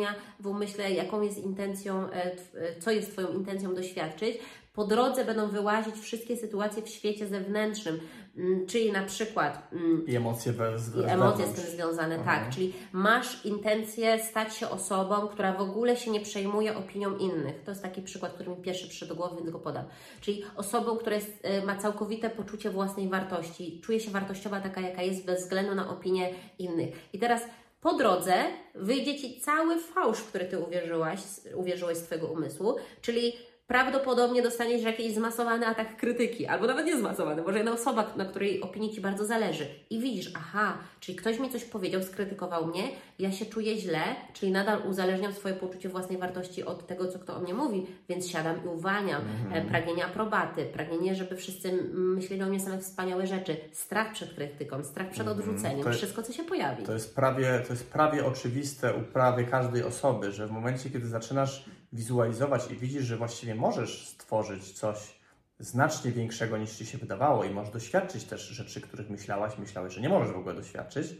pokazywania 0.02 0.16
w 0.40 0.48
umyśle, 0.48 0.92
jaką 0.92 1.22
jest 1.22 1.38
intencją, 1.38 2.12
e, 2.12 2.26
e, 2.26 2.36
co 2.80 2.92
jest 2.92 3.12
Twoją 3.12 3.28
intencją 3.28 3.76
doświadczyć. 3.76 4.38
Po 4.74 4.86
drodze 4.86 5.26
będą 5.26 5.48
wyłazić 5.48 5.96
wszystkie 5.96 6.38
sytuacje 6.38 6.84
w 6.84 6.90
świecie 6.90 7.28
zewnętrznym, 7.28 8.00
mm, 8.38 8.68
czyli 8.68 8.92
na 8.92 9.04
przykład. 9.04 9.68
Mm, 9.74 10.08
I 10.08 10.16
emocje 10.16 10.54
bez, 10.54 10.96
I 10.96 11.04
emocje 11.04 11.48
z 11.48 11.54
tym 11.54 11.64
związane, 11.64 12.16
tak. 12.16 12.20
mhm. 12.20 12.44
tak. 12.44 12.54
Czyli 12.54 12.74
masz 12.92 13.46
intencję 13.46 14.24
stać 14.24 14.56
się 14.56 14.70
osobą, 14.70 15.28
która 15.28 15.54
w 15.54 15.62
ogóle 15.62 15.98
się 15.98 16.12
nie 16.12 16.20
przejmuje 16.20 16.78
opinią 16.78 17.18
innych. 17.18 17.64
To 17.64 17.72
jest 17.72 17.84
taki 17.84 18.02
przykład, 18.02 18.34
który 18.34 18.50
mi 18.50 18.58
pierwszy 18.58 18.88
przyszedł 18.88 19.10
do 19.10 19.16
głowy, 19.16 19.36
więc 19.36 19.50
go 19.50 19.60
podam. 19.60 19.86
Czyli 20.22 20.44
osobą, 20.56 20.98
która 20.98 21.16
jest, 21.16 21.46
y, 21.62 21.66
ma 21.66 21.76
całkowite 21.76 22.30
poczucie 22.30 22.70
własnej 22.70 23.10
wartości, 23.10 23.82
czuje 23.84 24.00
się 24.00 24.12
wartościowa 24.12 24.62
taka, 24.62 24.82
jaka 24.82 25.02
jest, 25.02 25.26
bez 25.26 25.44
względu 25.44 25.76
na 25.76 25.90
opinię 25.90 26.30
innych. 26.60 26.96
I 27.14 27.20
teraz 27.20 27.42
po 27.82 27.94
drodze 27.94 28.34
wyjdzie 28.76 29.20
Ci 29.20 29.42
cały 29.42 29.80
fałsz, 29.80 30.22
który 30.22 30.46
Ty 30.46 30.60
uwierzyłaś, 30.60 31.20
uwierzyłeś 31.56 31.98
z 31.98 32.04
Twojego 32.04 32.28
umysłu, 32.28 32.76
czyli 33.02 33.34
prawdopodobnie 33.72 34.42
dostaniesz 34.42 34.84
jakiś 34.84 35.14
zmasowany 35.14 35.68
atak 35.68 35.98
krytyki, 35.98 36.48
albo 36.48 36.68
nawet 36.68 36.86
nie 36.86 36.98
zmasowany, 36.98 37.42
może 37.42 37.58
jedna 37.58 37.74
osoba, 37.74 38.14
na 38.16 38.26
której 38.26 38.62
opinii 38.62 38.94
Ci 38.94 39.02
bardzo 39.02 39.26
zależy 39.26 39.66
i 39.90 40.00
widzisz, 40.00 40.32
aha, 40.36 40.78
czyli 41.00 41.18
ktoś 41.18 41.40
mi 41.40 41.50
coś 41.50 41.64
powiedział, 41.64 42.04
skrytykował 42.04 42.66
mnie, 42.66 42.84
ja 43.20 43.32
się 43.32 43.46
czuję 43.46 43.78
źle, 43.78 44.02
czyli 44.34 44.52
nadal 44.52 44.82
uzależniam 44.90 45.34
swoje 45.34 45.54
poczucie 45.54 45.90
własnej 45.90 46.18
wartości 46.18 46.64
od 46.64 46.88
tego, 46.88 47.08
co 47.08 47.20
kto 47.20 47.36
o 47.36 47.40
mnie 47.40 47.54
mówi, 47.54 47.86
więc 48.10 48.28
siadam 48.28 48.66
i 48.66 48.68
uwalniam. 48.68 49.22
Mhm. 49.46 49.66
Pragnienie 49.66 50.06
aprobaty, 50.06 50.66
pragnienie, 50.66 51.16
żeby 51.16 51.36
wszyscy 51.36 51.72
myśleli 51.94 52.44
o 52.44 52.46
mnie 52.46 52.60
same 52.60 52.80
wspaniałe 52.80 53.28
rzeczy, 53.28 53.58
strach 53.72 54.14
przed 54.14 54.34
krytyką, 54.34 54.84
strach 54.84 55.10
przed 55.10 55.28
mhm. 55.28 55.40
odrzuceniem, 55.40 55.88
jest, 55.88 55.98
wszystko, 55.98 56.24
co 56.24 56.34
się 56.34 56.44
pojawi. 56.44 56.84
To 56.84 56.94
jest, 56.94 57.16
prawie, 57.16 57.64
to 57.68 57.74
jest 57.74 57.92
prawie 57.92 58.26
oczywiste 58.26 58.94
u 58.96 59.02
prawie 59.02 59.44
każdej 59.44 59.84
osoby, 59.84 60.32
że 60.32 60.48
w 60.48 60.52
momencie, 60.52 60.90
kiedy 60.90 61.08
zaczynasz 61.08 61.66
wizualizować 61.94 62.72
i 62.72 62.76
widzisz, 62.76 63.04
że 63.04 63.18
właściwie 63.18 63.56
możesz 63.56 64.08
stworzyć 64.08 64.72
coś 64.72 65.22
znacznie 65.60 66.12
większego 66.12 66.58
niż 66.58 66.72
Ci 66.72 66.86
się 66.86 66.98
wydawało 66.98 67.44
i 67.44 67.50
możesz 67.50 67.74
doświadczyć 67.74 68.24
też 68.24 68.42
rzeczy, 68.42 68.82
których 68.82 69.10
myślałaś, 69.10 69.58
myślałeś, 69.58 69.94
że 69.94 70.02
nie 70.02 70.10
możesz 70.10 70.34
w 70.34 70.38
ogóle 70.38 70.56
doświadczyć 70.56 71.16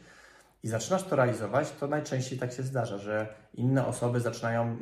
i 0.64 0.68
zaczynasz 0.68 1.04
to 1.04 1.16
realizować, 1.16 1.72
to 1.72 1.88
najczęściej 1.88 2.40
tak 2.40 2.54
się 2.54 2.64
zdarza, 2.64 2.98
że 2.98 3.36
inne 3.54 3.88
osoby 3.88 4.20
zaczynają 4.20 4.78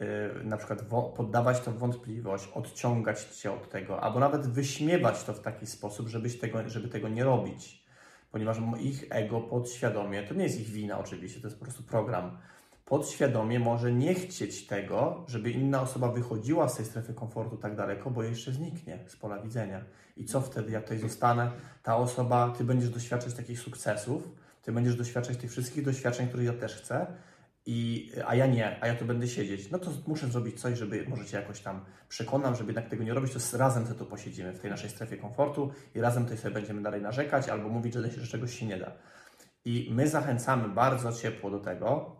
yy, 0.00 0.44
na 0.44 0.56
przykład 0.56 0.82
poddawać 1.16 1.60
to 1.60 1.72
wątpliwość, 1.72 2.48
odciągać 2.54 3.24
Cię 3.24 3.52
od 3.52 3.70
tego, 3.70 4.00
albo 4.00 4.20
nawet 4.20 4.46
wyśmiewać 4.46 5.24
to 5.24 5.32
w 5.32 5.40
taki 5.40 5.66
sposób, 5.66 6.08
żebyś 6.08 6.38
tego, 6.38 6.68
żeby 6.68 6.88
tego 6.88 7.08
nie 7.08 7.24
robić. 7.24 7.86
Ponieważ 8.30 8.58
ich 8.80 9.06
ego 9.10 9.40
podświadomie, 9.40 10.22
to 10.22 10.34
nie 10.34 10.44
jest 10.44 10.60
ich 10.60 10.68
wina 10.68 10.98
oczywiście, 10.98 11.40
to 11.40 11.46
jest 11.46 11.58
po 11.58 11.64
prostu 11.64 11.82
program, 11.82 12.38
podświadomie 12.86 13.60
może 13.60 13.92
nie 13.92 14.14
chcieć 14.14 14.66
tego, 14.66 15.24
żeby 15.28 15.50
inna 15.50 15.82
osoba 15.82 16.12
wychodziła 16.12 16.68
z 16.68 16.76
tej 16.76 16.86
strefy 16.86 17.14
komfortu 17.14 17.56
tak 17.56 17.76
daleko, 17.76 18.10
bo 18.10 18.22
jeszcze 18.22 18.52
zniknie 18.52 18.98
z 19.06 19.16
pola 19.16 19.38
widzenia. 19.38 19.84
I 20.16 20.24
co 20.24 20.40
wtedy, 20.40 20.72
jak 20.72 20.82
tutaj 20.82 20.98
zostanę, 20.98 21.50
ta 21.82 21.96
osoba, 21.96 22.54
ty 22.58 22.64
będziesz 22.64 22.90
doświadczać 22.90 23.34
takich 23.34 23.60
sukcesów, 23.60 24.30
ty 24.62 24.72
będziesz 24.72 24.96
doświadczać 24.96 25.36
tych 25.36 25.50
wszystkich 25.50 25.84
doświadczeń, 25.84 26.28
które 26.28 26.44
ja 26.44 26.52
też 26.52 26.76
chcę, 26.76 27.06
i, 27.66 28.10
a 28.26 28.34
ja 28.34 28.46
nie, 28.46 28.82
a 28.82 28.86
ja 28.86 28.94
tu 28.94 29.04
będę 29.04 29.28
siedzieć, 29.28 29.70
no 29.70 29.78
to 29.78 29.90
muszę 30.06 30.26
zrobić 30.26 30.60
coś, 30.60 30.78
żeby 30.78 31.06
może 31.08 31.24
Cię 31.24 31.36
jakoś 31.36 31.60
tam 31.60 31.84
przekonam, 32.08 32.54
żeby 32.54 32.72
jednak 32.72 32.88
tego 32.88 33.04
nie 33.04 33.14
robić, 33.14 33.32
to 33.32 33.58
razem 33.58 33.86
sobie 33.86 33.98
tu 33.98 34.06
posiedzimy 34.06 34.52
w 34.52 34.60
tej 34.60 34.70
naszej 34.70 34.90
strefie 34.90 35.16
komfortu 35.16 35.70
i 35.94 36.00
razem 36.00 36.22
tutaj 36.22 36.38
sobie 36.38 36.54
będziemy 36.54 36.82
dalej 36.82 37.02
narzekać 37.02 37.48
albo 37.48 37.68
mówić, 37.68 37.94
że 37.94 38.26
czegoś 38.26 38.58
się 38.58 38.66
nie 38.66 38.78
da. 38.78 38.92
I 39.64 39.88
my 39.92 40.08
zachęcamy 40.08 40.68
bardzo 40.68 41.12
ciepło 41.12 41.50
do 41.50 41.58
tego, 41.58 42.16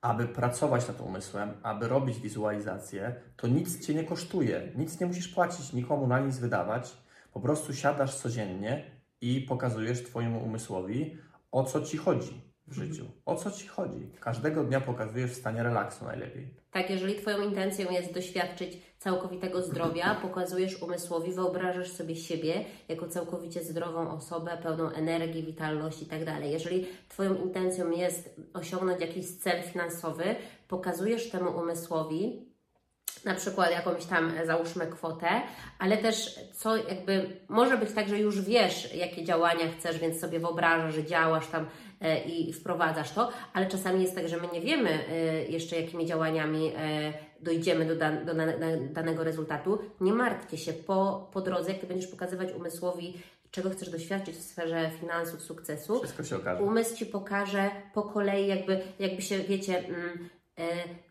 aby 0.00 0.28
pracować 0.28 0.88
nad 0.88 1.00
umysłem, 1.00 1.52
aby 1.62 1.88
robić 1.88 2.20
wizualizację, 2.20 3.14
to 3.36 3.46
nic 3.46 3.86
Cię 3.86 3.94
nie 3.94 4.04
kosztuje, 4.04 4.72
nic 4.76 5.00
nie 5.00 5.06
musisz 5.06 5.28
płacić, 5.28 5.72
nikomu 5.72 6.06
na 6.06 6.20
nic 6.20 6.38
wydawać. 6.38 6.96
Po 7.32 7.40
prostu 7.40 7.74
siadasz 7.74 8.14
codziennie 8.14 8.84
i 9.20 9.40
pokazujesz 9.40 10.02
Twojemu 10.02 10.44
umysłowi, 10.44 11.18
o 11.52 11.64
co 11.64 11.82
Ci 11.82 11.96
chodzi 11.96 12.40
w 12.66 12.74
życiu. 12.74 13.04
O 13.24 13.36
co 13.36 13.50
Ci 13.50 13.66
chodzi? 13.66 14.10
Każdego 14.20 14.64
dnia 14.64 14.80
pokazujesz 14.80 15.30
w 15.30 15.36
stanie 15.36 15.62
relaksu 15.62 16.04
najlepiej. 16.04 16.54
Tak, 16.70 16.90
jeżeli 16.90 17.14
Twoją 17.14 17.42
intencją 17.42 17.90
jest 17.90 18.14
doświadczyć 18.14 18.82
całkowitego 18.98 19.62
zdrowia, 19.62 20.14
pokazujesz 20.22 20.82
umysłowi, 20.82 21.32
wyobrażasz 21.32 21.90
sobie 21.90 22.16
siebie 22.16 22.64
jako 22.88 23.08
całkowicie 23.08 23.64
zdrową 23.64 24.10
osobę, 24.10 24.58
pełną 24.62 24.90
energii, 24.90 25.42
witalności 25.42 26.04
i 26.04 26.06
tak. 26.06 26.20
Jeżeli 26.42 26.86
Twoją 27.08 27.34
intencją 27.34 27.90
jest 27.90 28.40
osiągnąć 28.54 29.00
jakiś 29.00 29.26
cel 29.36 29.62
finansowy, 29.62 30.24
pokazujesz 30.68 31.30
temu 31.30 31.58
umysłowi, 31.58 32.46
na 33.26 33.34
przykład 33.34 33.70
jakąś 33.70 34.04
tam, 34.04 34.32
załóżmy, 34.46 34.86
kwotę, 34.86 35.28
ale 35.78 35.98
też 35.98 36.40
co 36.52 36.76
jakby, 36.76 37.40
może 37.48 37.78
być 37.78 37.92
tak, 37.92 38.08
że 38.08 38.18
już 38.18 38.42
wiesz, 38.42 38.94
jakie 38.94 39.24
działania 39.24 39.64
chcesz, 39.78 39.98
więc 39.98 40.20
sobie 40.20 40.40
wyobrażasz, 40.40 40.94
że 40.94 41.04
działasz 41.04 41.46
tam 41.46 41.66
e, 42.00 42.24
i 42.24 42.52
wprowadzasz 42.52 43.10
to, 43.10 43.30
ale 43.52 43.66
czasami 43.66 44.02
jest 44.02 44.14
tak, 44.14 44.28
że 44.28 44.36
my 44.36 44.48
nie 44.52 44.60
wiemy 44.60 44.90
e, 44.90 45.44
jeszcze, 45.44 45.80
jakimi 45.80 46.06
działaniami 46.06 46.72
e, 46.76 47.12
dojdziemy 47.40 47.84
do, 47.84 47.96
dan, 47.96 48.26
do 48.26 48.32
danego 48.92 49.24
rezultatu. 49.24 49.78
Nie 50.00 50.12
martwcie 50.12 50.58
się, 50.58 50.72
po, 50.72 51.28
po 51.32 51.40
drodze, 51.40 51.70
jak 51.70 51.80
Ty 51.80 51.86
będziesz 51.86 52.10
pokazywać 52.10 52.52
umysłowi, 52.52 53.14
czego 53.50 53.70
chcesz 53.70 53.90
doświadczyć 53.90 54.36
w 54.36 54.42
sferze 54.42 54.90
finansów, 55.00 55.42
sukcesu, 55.42 55.98
Wszystko 55.98 56.24
się 56.24 56.36
okaże. 56.36 56.62
umysł 56.62 56.96
Ci 56.96 57.06
pokaże 57.06 57.70
po 57.94 58.02
kolei, 58.02 58.46
jakby, 58.46 58.80
jakby 58.98 59.22
się, 59.22 59.38
wiecie, 59.38 59.78
mm, 59.78 60.28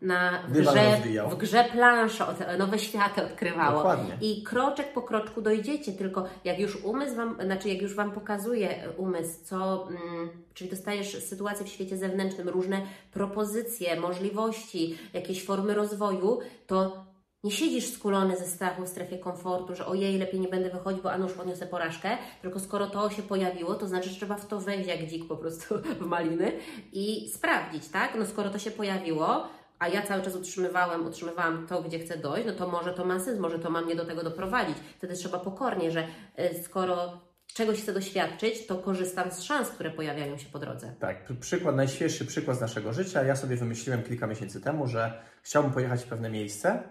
na 0.02 0.42
w 0.48 0.52
grze, 0.52 1.00
w 1.30 1.34
grze 1.34 1.64
plansza 1.64 2.34
nowe 2.58 2.78
światy 2.78 3.24
odkrywało. 3.24 3.76
Dokładnie. 3.76 4.18
I 4.20 4.42
kroczek 4.42 4.92
po 4.92 5.02
kroczku 5.02 5.42
dojdziecie, 5.42 5.92
tylko 5.92 6.24
jak 6.44 6.58
już 6.58 6.76
umysł 6.76 7.16
Wam, 7.16 7.36
znaczy 7.44 7.68
jak 7.68 7.82
już 7.82 7.94
Wam 7.94 8.12
pokazuje 8.12 8.82
e, 8.82 8.90
umysł, 8.90 9.44
co, 9.44 9.88
mm, 9.88 10.28
czyli 10.54 10.70
dostajesz 10.70 11.24
sytuacje 11.24 11.66
w 11.66 11.68
świecie 11.68 11.96
zewnętrznym, 11.96 12.48
różne 12.48 12.82
propozycje, 13.12 14.00
możliwości, 14.00 14.98
jakieś 15.12 15.44
formy 15.44 15.74
rozwoju, 15.74 16.38
to 16.66 17.05
nie 17.46 17.52
siedzisz 17.52 17.92
skulony 17.92 18.36
ze 18.36 18.46
strachu 18.46 18.84
w 18.84 18.88
strefie 18.88 19.18
komfortu, 19.18 19.74
że 19.74 19.86
ojej, 19.86 20.18
lepiej 20.18 20.40
nie 20.40 20.48
będę 20.48 20.70
wychodzić, 20.70 21.02
bo 21.02 21.12
a 21.12 21.18
nuż 21.18 21.32
poniosę 21.32 21.66
porażkę, 21.66 22.18
tylko 22.42 22.60
skoro 22.60 22.86
to 22.86 23.10
się 23.10 23.22
pojawiło, 23.22 23.74
to 23.74 23.88
znaczy, 23.88 24.10
że 24.10 24.16
trzeba 24.16 24.36
w 24.36 24.46
to 24.46 24.60
wejść 24.60 24.88
jak 24.88 25.06
dzik 25.06 25.28
po 25.28 25.36
prostu 25.36 25.74
w 26.00 26.06
maliny 26.06 26.52
i 26.92 27.30
sprawdzić, 27.34 27.88
tak? 27.88 28.14
No 28.18 28.26
skoro 28.26 28.50
to 28.50 28.58
się 28.58 28.70
pojawiło, 28.70 29.48
a 29.78 29.88
ja 29.88 30.02
cały 30.02 30.22
czas 30.22 30.36
utrzymywałem, 30.36 31.06
utrzymywałam 31.06 31.66
to, 31.66 31.82
gdzie 31.82 31.98
chcę 31.98 32.16
dojść, 32.16 32.46
no 32.46 32.52
to 32.52 32.68
może 32.68 32.94
to 32.94 33.04
ma 33.04 33.20
sens, 33.20 33.38
może 33.38 33.58
to 33.58 33.70
ma 33.70 33.80
mnie 33.80 33.96
do 33.96 34.04
tego 34.04 34.22
doprowadzić. 34.22 34.76
Wtedy 34.98 35.14
trzeba 35.14 35.38
pokornie, 35.38 35.90
że 35.90 36.06
y, 36.38 36.62
skoro 36.62 37.20
czegoś 37.54 37.82
chcę 37.82 37.92
doświadczyć, 37.92 38.66
to 38.66 38.76
korzystam 38.76 39.30
z 39.30 39.42
szans, 39.42 39.68
które 39.68 39.90
pojawiają 39.90 40.38
się 40.38 40.48
po 40.52 40.58
drodze. 40.58 40.94
Tak, 41.00 41.28
pr- 41.28 41.38
przykład, 41.38 41.76
najświeższy 41.76 42.26
przykład 42.26 42.56
z 42.56 42.60
naszego 42.60 42.92
życia. 42.92 43.22
Ja 43.22 43.36
sobie 43.36 43.56
wymyśliłem 43.56 44.02
kilka 44.02 44.26
miesięcy 44.26 44.60
temu, 44.60 44.86
że 44.86 45.22
chciałbym 45.42 45.72
pojechać 45.72 46.02
w 46.02 46.06
pewne 46.06 46.30
miejsce 46.30 46.82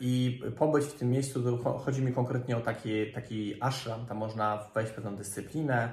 i 0.00 0.42
pobyć 0.56 0.84
w 0.84 0.98
tym 0.98 1.10
miejscu. 1.10 1.58
Chodzi 1.84 2.02
mi 2.02 2.12
konkretnie 2.12 2.56
o 2.56 2.60
taki, 2.60 3.12
taki 3.12 3.62
ashram, 3.62 4.06
tam 4.06 4.16
można 4.16 4.70
wejść 4.74 4.92
w 4.92 4.94
pewną 4.94 5.16
dyscyplinę 5.16 5.90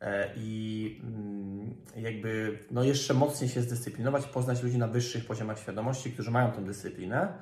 e, 0.00 0.30
i 0.36 1.00
mm, 1.04 1.74
jakby 1.96 2.58
no 2.70 2.84
jeszcze 2.84 3.14
mocniej 3.14 3.50
się 3.50 3.62
zdyscyplinować, 3.62 4.26
poznać 4.26 4.62
ludzi 4.62 4.78
na 4.78 4.88
wyższych 4.88 5.26
poziomach 5.26 5.58
świadomości, 5.58 6.12
którzy 6.12 6.30
mają 6.30 6.52
tę 6.52 6.64
dyscyplinę 6.64 7.32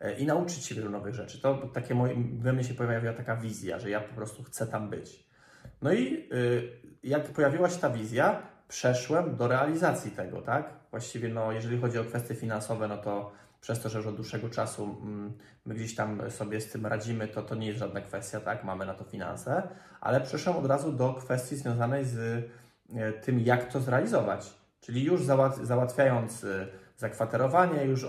e, 0.00 0.18
i 0.18 0.26
nauczyć 0.26 0.64
się 0.64 0.74
wielu 0.74 0.90
nowych 0.90 1.14
rzeczy. 1.14 1.40
To 1.40 1.54
takie 1.54 1.94
moje, 1.94 2.14
we 2.38 2.52
mnie 2.52 2.64
się 2.64 2.74
pojawiła 2.74 3.12
taka 3.12 3.36
wizja, 3.36 3.78
że 3.78 3.90
ja 3.90 4.00
po 4.00 4.14
prostu 4.14 4.42
chcę 4.42 4.66
tam 4.66 4.90
być. 4.90 5.26
No 5.82 5.92
i 5.92 6.28
y, 6.32 6.68
jak 7.02 7.24
pojawiła 7.24 7.70
się 7.70 7.78
ta 7.78 7.90
wizja, 7.90 8.42
przeszłem 8.68 9.36
do 9.36 9.48
realizacji 9.48 10.10
tego, 10.10 10.42
tak? 10.42 10.74
Właściwie, 10.90 11.28
no, 11.28 11.52
jeżeli 11.52 11.80
chodzi 11.80 11.98
o 11.98 12.04
kwestie 12.04 12.34
finansowe, 12.34 12.88
no 12.88 12.96
to 12.96 13.32
przez 13.66 13.80
to, 13.80 13.88
że 13.88 13.98
już 13.98 14.06
od 14.06 14.16
dłuższego 14.16 14.48
czasu 14.50 14.96
mm, 15.02 15.32
my 15.64 15.74
gdzieś 15.74 15.94
tam 15.94 16.30
sobie 16.30 16.60
z 16.60 16.70
tym 16.72 16.86
radzimy, 16.86 17.28
to 17.28 17.42
to 17.42 17.54
nie 17.54 17.66
jest 17.66 17.78
żadna 17.78 18.00
kwestia, 18.00 18.40
tak? 18.40 18.64
Mamy 18.64 18.86
na 18.86 18.94
to 18.94 19.04
finanse, 19.04 19.68
ale 20.00 20.20
przeszłem 20.20 20.56
od 20.56 20.66
razu 20.66 20.92
do 20.92 21.14
kwestii 21.14 21.56
związanej 21.56 22.04
z 22.04 22.16
e, 22.94 23.12
tym, 23.12 23.40
jak 23.40 23.72
to 23.72 23.80
zrealizować. 23.80 24.54
Czyli 24.80 25.04
już 25.04 25.22
załat- 25.22 25.64
załatwiając 25.64 26.44
e, 26.44 26.66
zakwaterowanie, 26.96 27.84
już 27.84 28.06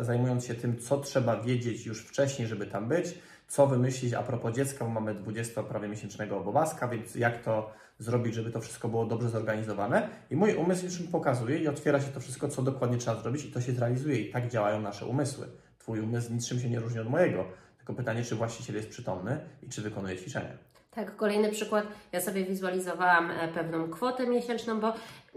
zajmując 0.00 0.46
się 0.46 0.54
tym, 0.54 0.78
co 0.78 1.00
trzeba 1.00 1.40
wiedzieć 1.40 1.86
już 1.86 2.06
wcześniej, 2.06 2.48
żeby 2.48 2.66
tam 2.66 2.88
być, 2.88 3.18
co 3.48 3.66
wymyślić 3.66 4.14
a 4.14 4.22
propos 4.22 4.56
dziecka, 4.56 4.84
bo 4.84 4.90
mamy 4.90 5.14
20 5.14 5.62
prawie 5.62 5.88
miesięcznego 5.88 6.38
obowiązka, 6.38 6.88
więc 6.88 7.14
jak 7.14 7.42
to 7.42 7.70
zrobić, 7.98 8.34
żeby 8.34 8.50
to 8.50 8.60
wszystko 8.60 8.88
było 8.88 9.06
dobrze 9.06 9.28
zorganizowane. 9.28 10.08
I 10.30 10.36
mój 10.36 10.54
umysł 10.54 10.84
już 10.84 11.00
mi 11.00 11.08
pokazuje 11.08 11.58
i 11.58 11.68
otwiera 11.68 12.00
się 12.00 12.06
to 12.06 12.20
wszystko, 12.20 12.48
co 12.48 12.62
dokładnie 12.62 12.98
trzeba 12.98 13.20
zrobić 13.22 13.44
i 13.44 13.52
to 13.52 13.60
się 13.60 13.72
zrealizuje. 13.72 14.18
I 14.18 14.32
tak 14.32 14.48
działają 14.48 14.80
nasze 14.80 15.06
umysły. 15.06 15.46
Twój 15.78 16.00
umysł 16.00 16.32
niczym 16.32 16.60
się 16.60 16.70
nie 16.70 16.80
różni 16.80 17.00
od 17.00 17.10
mojego. 17.10 17.44
Tylko 17.78 17.94
pytanie, 17.94 18.24
czy 18.24 18.36
właściciel 18.36 18.76
jest 18.76 18.88
przytomny 18.88 19.40
i 19.62 19.68
czy 19.68 19.82
wykonuje 19.82 20.16
ćwiczenia. 20.16 20.67
Tak, 20.98 21.16
kolejny 21.16 21.50
przykład. 21.50 21.86
Ja 22.12 22.20
sobie 22.20 22.44
wizualizowałam 22.44 23.30
e, 23.30 23.48
pewną 23.48 23.90
kwotę 23.90 24.26
miesięczną, 24.26 24.80
bo 24.80 24.92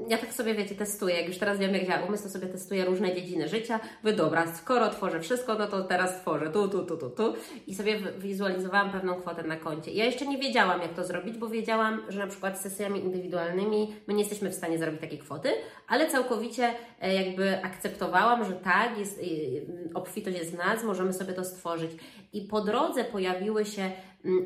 ja 0.08 0.18
tak 0.18 0.34
sobie, 0.34 0.56
wiecie, 0.56 0.76
testuję. 0.76 1.16
Jak 1.16 1.28
już 1.28 1.38
teraz 1.38 1.58
wiem, 1.58 1.74
jak 1.74 1.88
działa 1.88 2.06
umysł, 2.06 2.24
to 2.24 2.30
sobie 2.30 2.48
testuję 2.48 2.86
różne 2.86 3.16
dziedziny 3.16 3.48
życia. 3.48 3.80
Wy 4.04 4.14
dobra, 4.14 4.54
skoro 4.56 4.90
tworzę 4.90 5.20
wszystko, 5.20 5.56
no 5.56 5.68
to 5.68 5.84
teraz 5.84 6.22
tworzę 6.22 6.50
tu, 6.50 6.68
tu, 6.68 6.84
tu, 6.84 6.98
tu, 6.98 7.10
tu. 7.10 7.34
I 7.68 7.76
sobie 7.76 8.00
wizualizowałam 8.18 8.92
pewną 8.92 9.16
kwotę 9.16 9.44
na 9.44 9.56
koncie. 9.56 9.92
Ja 9.92 10.06
jeszcze 10.06 10.28
nie 10.28 10.38
wiedziałam, 10.38 10.82
jak 10.82 10.94
to 10.94 11.04
zrobić, 11.04 11.38
bo 11.38 11.48
wiedziałam, 11.48 12.02
że 12.10 12.20
na 12.20 12.28
przykład 12.28 12.58
z 12.60 12.62
sesjami 12.62 13.00
indywidualnymi 13.00 13.96
my 14.08 14.14
nie 14.14 14.20
jesteśmy 14.20 14.50
w 14.50 14.56
stanie 14.56 14.78
zrobić 14.78 15.02
takiej 15.02 15.20
kwoty, 15.20 15.50
ale 15.88 16.10
całkowicie 16.10 16.74
e, 17.02 17.14
jakby 17.14 17.64
akceptowałam, 17.64 18.46
że 18.46 18.54
tak, 18.54 18.98
jest, 18.98 19.20
y, 19.20 19.90
obfitość 19.94 20.38
jest 20.38 20.52
w 20.52 20.58
nas, 20.58 20.84
możemy 20.84 21.14
sobie 21.14 21.34
to 21.34 21.46
stworzyć. 21.46 21.92
I 22.34 22.42
po 22.42 22.62
drodze 22.62 23.04
pojawiły 23.04 23.66
się 23.66 23.92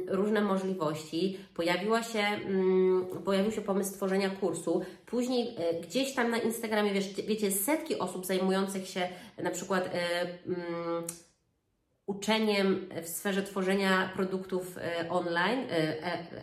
różne 0.08 0.42
możliwości. 0.42 1.38
Pojawiła 1.54 2.04
się, 2.04 2.20
mm, 2.20 3.06
pojawił 3.26 3.52
się 3.52 3.62
pomysł 3.62 3.90
stworzenia 3.90 4.30
kursu. 4.30 4.82
Później 5.06 5.56
e, 5.58 5.82
gdzieś 5.82 6.14
tam 6.14 6.32
na 6.32 6.38
Instagramie, 6.38 6.94
wiesz, 6.94 7.14
wiecie, 7.28 7.52
setki 7.52 8.00
osób 8.00 8.26
zajmujących 8.26 8.88
się 8.88 9.10
na 9.44 9.52
przykład 9.52 9.86
e, 9.86 10.22
mm, 10.48 11.04
uczeniem 12.08 12.90
w 13.04 13.08
sferze 13.08 13.44
tworzenia 13.44 14.12
produktów 14.16 14.78
e, 14.78 15.10
online, 15.10 15.60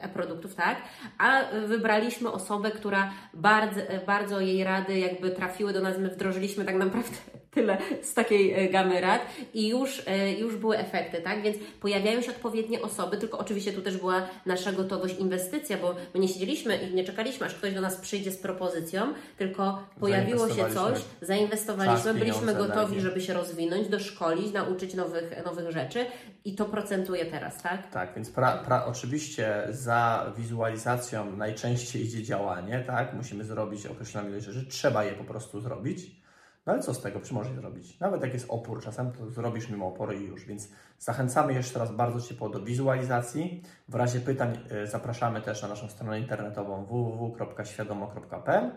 e-produktów, 0.00 0.54
tak, 0.54 0.82
a 1.18 1.42
wybraliśmy 1.66 2.32
osobę, 2.32 2.70
która 2.70 3.12
bardzo, 3.34 3.80
bardzo 4.06 4.40
jej 4.40 4.64
rady 4.64 4.98
jakby 4.98 5.30
trafiły 5.30 5.72
do 5.72 5.80
nas, 5.80 5.98
my 5.98 6.08
wdrożyliśmy 6.08 6.64
tak 6.64 6.74
naprawdę 6.74 7.41
tyle 7.54 7.78
z 8.02 8.14
takiej 8.14 8.52
e, 8.52 8.68
gamy 8.68 9.00
rad 9.00 9.22
i 9.54 9.68
już, 9.68 10.02
e, 10.06 10.32
już 10.32 10.56
były 10.56 10.78
efekty, 10.78 11.22
tak, 11.22 11.42
więc 11.42 11.56
pojawiają 11.80 12.20
się 12.20 12.30
odpowiednie 12.30 12.82
osoby, 12.82 13.16
tylko 13.16 13.38
oczywiście 13.38 13.72
tu 13.72 13.82
też 13.82 13.96
była 13.96 14.22
nasza 14.46 14.72
gotowość, 14.72 15.18
inwestycja, 15.18 15.78
bo 15.78 15.94
my 16.14 16.20
nie 16.20 16.28
siedzieliśmy 16.28 16.76
i 16.76 16.94
nie 16.94 17.04
czekaliśmy, 17.04 17.46
aż 17.46 17.54
ktoś 17.54 17.74
do 17.74 17.80
nas 17.80 17.96
przyjdzie 17.96 18.30
z 18.30 18.38
propozycją, 18.38 19.14
tylko 19.38 19.82
pojawiło 20.00 20.48
się 20.48 20.70
coś, 20.74 20.98
Zainwestowaliśmy 21.22 22.12
czas, 22.12 22.18
byliśmy 22.18 22.54
gotowi, 22.54 22.78
energię. 22.78 23.00
żeby 23.00 23.20
się 23.20 23.34
rozwinąć, 23.34 23.88
doszkolić, 23.88 24.52
nauczyć 24.52 24.94
nowych, 24.94 25.44
nowych 25.44 25.70
rzeczy 25.70 26.06
i 26.44 26.54
to 26.54 26.64
procentuje 26.64 27.24
teraz, 27.24 27.62
tak? 27.62 27.90
Tak, 27.90 28.14
więc 28.14 28.30
pra, 28.30 28.56
pra, 28.56 28.86
oczywiście 28.86 29.62
za 29.70 30.32
wizualizacją 30.38 31.36
najczęściej 31.36 32.04
idzie 32.04 32.22
działanie, 32.22 32.84
tak? 32.86 33.14
Musimy 33.14 33.44
zrobić 33.44 33.86
określoną 33.86 34.28
ilość 34.28 34.46
rzeczy, 34.46 34.66
trzeba 34.66 35.04
je 35.04 35.12
po 35.12 35.24
prostu 35.24 35.60
zrobić. 35.60 36.21
No 36.66 36.72
ale 36.72 36.82
co 36.82 36.94
z 36.94 37.00
tego, 37.02 37.20
czy 37.20 37.34
możesz 37.34 37.52
zrobić? 37.52 38.00
Nawet 38.00 38.22
jak 38.22 38.32
jest 38.32 38.46
opór 38.48 38.82
czasem, 38.82 39.12
to 39.12 39.30
zrobisz 39.30 39.68
mimo 39.68 39.86
oporu 39.86 40.12
i 40.12 40.24
już. 40.24 40.44
Więc 40.44 40.68
zachęcamy 40.98 41.52
jeszcze 41.52 41.78
raz 41.78 41.92
bardzo 41.92 42.20
ciepło 42.20 42.48
do 42.48 42.60
wizualizacji. 42.60 43.62
W 43.88 43.94
razie 43.94 44.20
pytań 44.20 44.58
y, 44.82 44.86
zapraszamy 44.86 45.40
też 45.40 45.62
na 45.62 45.68
naszą 45.68 45.88
stronę 45.88 46.20
internetową 46.20 46.84
www.świadomo.pl 46.84 48.70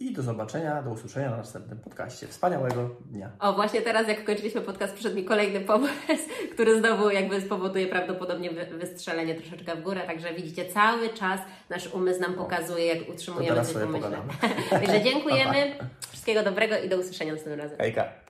i 0.00 0.12
do 0.12 0.22
zobaczenia, 0.22 0.82
do 0.82 0.90
usłyszenia 0.90 1.30
na 1.30 1.36
następnym 1.36 1.78
podcaście. 1.80 2.26
Wspaniałego 2.28 2.90
dnia. 3.10 3.30
O, 3.38 3.52
właśnie 3.52 3.82
teraz, 3.82 4.08
jak 4.08 4.24
kończyliśmy 4.24 4.60
podcast, 4.60 4.94
przyszedł 4.94 5.16
mi 5.16 5.24
kolejny 5.24 5.60
pomysł, 5.60 6.28
który 6.54 6.78
znowu 6.78 7.10
jakby 7.10 7.40
spowoduje 7.40 7.86
prawdopodobnie 7.86 8.50
wy- 8.50 8.78
wystrzelenie 8.78 9.34
troszeczkę 9.34 9.76
w 9.76 9.82
górę, 9.82 10.00
także 10.06 10.34
widzicie, 10.34 10.64
cały 10.66 11.08
czas 11.08 11.40
nasz 11.70 11.94
umysł 11.94 12.20
nam 12.20 12.34
pokazuje, 12.34 12.86
jak 12.86 13.06
To 13.06 13.12
utrzymujemy 13.12 13.48
teraz 13.48 13.66
coś 13.72 13.82
sobie 13.82 13.86
pomyśle. 13.86 14.18
Także 14.70 15.02
dziękujemy, 15.02 15.78
wszystkiego 16.26 16.50
dobrego 16.50 16.78
i 16.78 16.88
do 16.88 16.96
usłyszenia 16.96 17.32
następnym 17.32 17.60
razem. 17.60 17.78
Hejka. 17.78 18.12